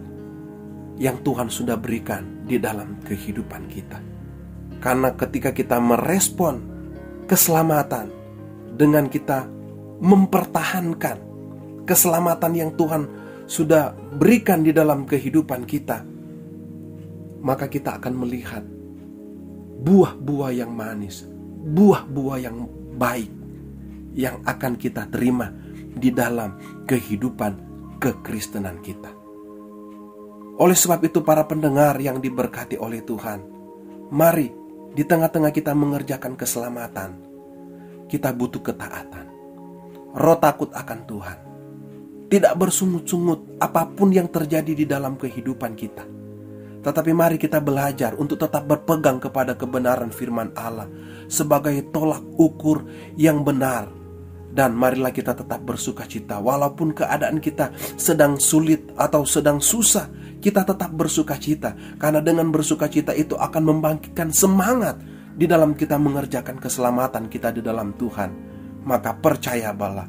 yang 0.97 1.21
Tuhan 1.21 1.47
sudah 1.53 1.77
berikan 1.77 2.43
di 2.49 2.57
dalam 2.57 2.99
kehidupan 3.05 3.69
kita. 3.69 3.99
Karena 4.81 5.15
ketika 5.15 5.55
kita 5.55 5.79
merespon 5.79 6.59
keselamatan 7.29 8.11
dengan 8.75 9.07
kita 9.07 9.47
mempertahankan 10.03 11.17
keselamatan 11.87 12.51
yang 12.57 12.71
Tuhan 12.75 13.07
sudah 13.47 13.95
berikan 14.19 14.63
di 14.63 14.75
dalam 14.75 15.07
kehidupan 15.07 15.63
kita, 15.63 16.12
maka 17.43 17.67
kita 17.67 17.99
akan 17.99 18.13
melihat 18.23 18.63
buah-buah 19.83 20.51
yang 20.55 20.71
manis, 20.71 21.27
buah-buah 21.67 22.39
yang 22.39 22.65
baik 22.95 23.31
yang 24.15 24.39
akan 24.47 24.79
kita 24.79 25.11
terima 25.11 25.51
di 25.93 26.09
dalam 26.09 26.55
kehidupan 26.87 27.53
kekristenan 27.99 28.79
kita. 28.79 29.11
Oleh 30.57 30.77
sebab 30.77 31.03
itu 31.03 31.19
para 31.25 31.43
pendengar 31.43 31.99
yang 31.99 32.23
diberkati 32.23 32.79
oleh 32.79 33.03
Tuhan, 33.03 33.43
mari 34.13 34.47
di 34.93 35.03
tengah-tengah 35.03 35.51
kita 35.51 35.73
mengerjakan 35.73 36.37
keselamatan, 36.37 37.11
kita 38.07 38.29
butuh 38.31 38.61
ketaatan. 38.61 39.25
Roh 40.13 40.37
takut 40.37 40.69
akan 40.69 40.99
Tuhan. 41.09 41.37
Tidak 42.29 42.53
bersungut-sungut 42.53 43.57
apa 43.57 43.89
pun 43.89 44.13
yang 44.13 44.29
terjadi 44.29 44.73
di 44.77 44.85
dalam 44.85 45.17
kehidupan 45.17 45.73
kita. 45.73 46.22
Tetapi 46.83 47.11
mari 47.15 47.39
kita 47.39 47.63
belajar 47.63 48.13
untuk 48.19 48.35
tetap 48.43 48.67
berpegang 48.67 49.23
kepada 49.23 49.55
kebenaran 49.55 50.11
firman 50.11 50.51
Allah 50.53 50.91
sebagai 51.31 51.73
tolak 51.95 52.21
ukur 52.35 52.83
yang 53.15 53.41
benar. 53.47 53.87
Dan 54.53 54.77
marilah 54.77 55.09
kita 55.09 55.33
tetap 55.33 55.65
bersuka 55.65 56.05
cita. 56.05 56.37
Walaupun 56.37 56.93
keadaan 56.93 57.41
kita 57.41 57.73
sedang 57.97 58.37
sulit 58.37 58.93
atau 58.93 59.25
sedang 59.25 59.57
susah 59.57 60.37
kita 60.37 60.61
tetap 60.61 60.93
bersuka 60.93 61.39
cita. 61.39 61.73
Karena 61.97 62.21
dengan 62.21 62.51
bersuka 62.53 62.85
cita 62.91 63.15
itu 63.17 63.33
akan 63.33 63.63
membangkitkan 63.73 64.29
semangat 64.29 64.99
di 65.33 65.49
dalam 65.49 65.73
kita 65.73 65.97
mengerjakan 65.97 66.61
keselamatan 66.61 67.31
kita 67.31 67.49
di 67.49 67.65
dalam 67.65 67.97
Tuhan. 67.97 68.29
Maka 68.83 69.15
percaya 69.17 69.71
bala 69.73 70.05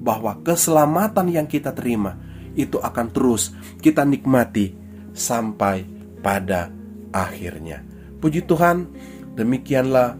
bahwa 0.00 0.40
keselamatan 0.44 1.30
yang 1.30 1.46
kita 1.46 1.70
terima 1.70 2.18
itu 2.58 2.82
akan 2.82 3.06
terus 3.14 3.54
kita 3.78 4.02
nikmati 4.02 4.74
sampai 5.14 5.99
pada 6.20 6.72
akhirnya 7.10 7.82
puji 8.20 8.44
Tuhan 8.44 8.86
demikianlah 9.34 10.16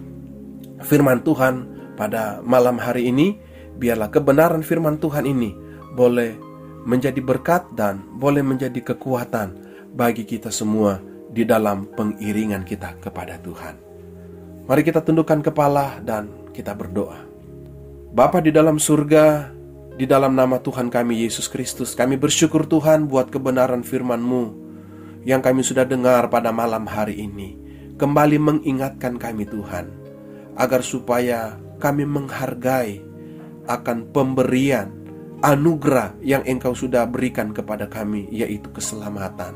firman 0.84 1.20
Tuhan 1.20 1.68
pada 2.00 2.40
malam 2.40 2.80
hari 2.80 3.12
ini 3.12 3.36
biarlah 3.76 4.08
kebenaran 4.08 4.64
firman 4.64 4.96
Tuhan 4.96 5.28
ini 5.28 5.52
boleh 5.92 6.36
menjadi 6.84 7.20
berkat 7.20 7.76
dan 7.76 8.00
boleh 8.16 8.40
menjadi 8.40 8.80
kekuatan 8.80 9.56
bagi 9.92 10.24
kita 10.24 10.48
semua 10.48 11.00
di 11.30 11.44
dalam 11.44 11.86
pengiringan 11.92 12.64
kita 12.64 12.98
kepada 12.98 13.36
Tuhan. 13.38 13.74
Mari 14.66 14.82
kita 14.86 15.02
tundukkan 15.02 15.42
kepala 15.44 15.98
dan 16.02 16.50
kita 16.54 16.72
berdoa. 16.74 17.26
Bapa 18.10 18.42
di 18.42 18.50
dalam 18.50 18.78
surga, 18.78 19.50
di 19.94 20.06
dalam 20.06 20.34
nama 20.34 20.58
Tuhan 20.58 20.90
kami 20.90 21.26
Yesus 21.26 21.46
Kristus, 21.46 21.94
kami 21.94 22.18
bersyukur 22.18 22.66
Tuhan 22.66 23.06
buat 23.06 23.30
kebenaran 23.30 23.86
firman-Mu 23.86 24.59
yang 25.24 25.44
kami 25.44 25.60
sudah 25.60 25.84
dengar 25.84 26.32
pada 26.32 26.48
malam 26.52 26.88
hari 26.88 27.20
ini. 27.20 27.56
Kembali 28.00 28.40
mengingatkan 28.40 29.20
kami 29.20 29.44
Tuhan, 29.44 29.92
agar 30.56 30.80
supaya 30.80 31.60
kami 31.76 32.08
menghargai 32.08 33.04
akan 33.68 34.08
pemberian 34.08 34.88
anugerah 35.44 36.16
yang 36.24 36.40
Engkau 36.48 36.72
sudah 36.72 37.04
berikan 37.04 37.52
kepada 37.52 37.84
kami, 37.92 38.24
yaitu 38.32 38.72
keselamatan. 38.72 39.52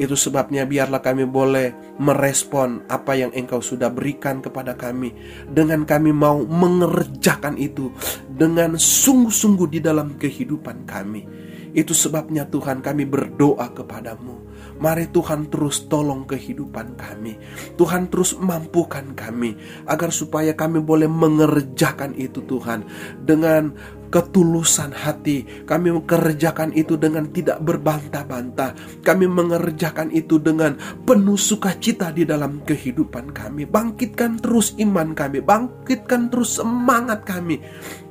Itu 0.00 0.16
sebabnya 0.16 0.64
biarlah 0.64 1.04
kami 1.04 1.28
boleh 1.28 1.94
merespon 2.00 2.82
apa 2.90 3.14
yang 3.14 3.30
Engkau 3.36 3.62
sudah 3.62 3.92
berikan 3.92 4.42
kepada 4.42 4.74
kami 4.74 5.12
dengan 5.46 5.86
kami 5.86 6.10
mau 6.10 6.42
mengerjakan 6.42 7.54
itu 7.54 7.92
dengan 8.26 8.80
sungguh-sungguh 8.80 9.68
di 9.68 9.78
dalam 9.78 10.18
kehidupan 10.18 10.88
kami. 10.88 11.22
Itu 11.70 11.94
sebabnya 11.94 12.48
Tuhan 12.50 12.82
kami 12.82 13.06
berdoa 13.06 13.70
kepadamu 13.70 14.49
Mari 14.80 15.12
Tuhan 15.12 15.52
terus 15.52 15.86
tolong 15.92 16.24
kehidupan 16.24 16.96
kami. 16.96 17.36
Tuhan 17.76 18.08
terus 18.08 18.32
mampukan 18.40 19.12
kami 19.12 19.54
agar 19.84 20.08
supaya 20.08 20.56
kami 20.56 20.80
boleh 20.80 21.06
mengerjakan 21.06 22.16
itu 22.16 22.40
Tuhan 22.48 22.88
dengan 23.20 23.76
ketulusan 24.10 24.90
hati. 24.90 25.64
Kami 25.64 25.94
mengerjakan 25.94 26.74
itu 26.74 26.98
dengan 26.98 27.30
tidak 27.30 27.62
berbantah-bantah. 27.62 28.74
Kami 29.06 29.26
mengerjakan 29.30 30.10
itu 30.10 30.42
dengan 30.42 30.74
penuh 31.06 31.38
sukacita 31.38 32.10
di 32.10 32.26
dalam 32.26 32.60
kehidupan 32.66 33.30
kami. 33.30 33.64
Bangkitkan 33.64 34.42
terus 34.42 34.74
iman 34.82 35.14
kami, 35.14 35.40
bangkitkan 35.40 36.28
terus 36.28 36.58
semangat 36.58 37.22
kami 37.22 37.62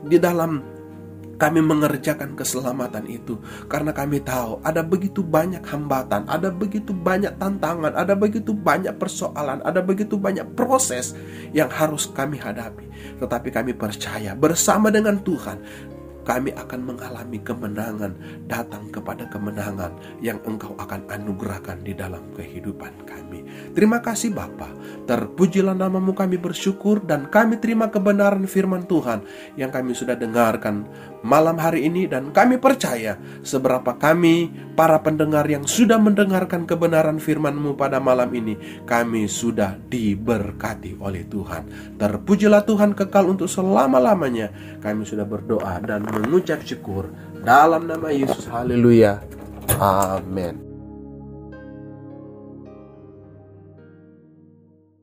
di 0.07 0.17
dalam 0.17 0.78
kami 1.39 1.63
mengerjakan 1.63 2.35
keselamatan 2.35 3.07
itu 3.07 3.39
karena 3.71 3.95
kami 3.95 4.19
tahu 4.19 4.59
ada 4.61 4.83
begitu 4.83 5.23
banyak 5.23 5.63
hambatan, 5.63 6.27
ada 6.27 6.51
begitu 6.51 6.91
banyak 6.91 7.31
tantangan, 7.39 7.95
ada 7.95 8.13
begitu 8.13 8.51
banyak 8.51 8.91
persoalan, 8.99 9.63
ada 9.63 9.79
begitu 9.79 10.19
banyak 10.19 10.45
proses 10.53 11.15
yang 11.55 11.71
harus 11.71 12.11
kami 12.11 12.35
hadapi. 12.35 12.85
Tetapi 13.23 13.49
kami 13.55 13.71
percaya 13.71 14.35
bersama 14.35 14.91
dengan 14.91 15.23
Tuhan 15.23 15.57
kami 16.29 16.53
akan 16.53 16.93
mengalami 16.93 17.41
kemenangan 17.41 18.13
datang 18.45 18.93
kepada 18.93 19.25
kemenangan 19.33 19.97
yang 20.21 20.37
engkau 20.45 20.77
akan 20.77 21.09
anugerahkan 21.09 21.81
di 21.81 21.97
dalam 21.97 22.21
kehidupan 22.37 22.93
kami. 23.09 23.41
Terima 23.73 23.97
kasih 23.97 24.29
Bapa. 24.37 24.69
Terpujilah 25.09 25.73
namamu 25.73 26.13
kami 26.13 26.37
bersyukur 26.37 27.01
dan 27.01 27.33
kami 27.33 27.57
terima 27.57 27.89
kebenaran 27.89 28.45
firman 28.45 28.85
Tuhan 28.85 29.25
yang 29.57 29.73
kami 29.73 29.97
sudah 29.97 30.13
dengarkan 30.13 30.85
malam 31.25 31.59
hari 31.59 31.87
ini 31.87 32.07
dan 32.07 32.31
kami 32.31 32.61
percaya 32.61 33.19
seberapa 33.43 33.95
kami 33.97 34.51
para 34.75 34.99
pendengar 35.03 35.43
yang 35.47 35.67
sudah 35.67 35.99
mendengarkan 35.99 36.63
kebenaran 36.63 37.19
firman-Mu 37.19 37.75
pada 37.75 37.99
malam 37.99 38.31
ini 38.31 38.55
kami 38.87 39.27
sudah 39.27 39.75
diberkati 39.75 40.99
oleh 40.99 41.27
Tuhan. 41.27 41.95
Terpujilah 41.99 42.63
Tuhan 42.63 42.95
kekal 42.95 43.27
untuk 43.27 43.51
selama-lamanya. 43.51 44.79
Kami 44.79 45.03
sudah 45.03 45.27
berdoa 45.27 45.81
dan 45.83 46.07
mengucap 46.07 46.63
syukur 46.63 47.11
dalam 47.43 47.87
nama 47.87 48.11
Yesus. 48.13 48.47
Haleluya. 48.47 49.19
Amin. 49.79 50.68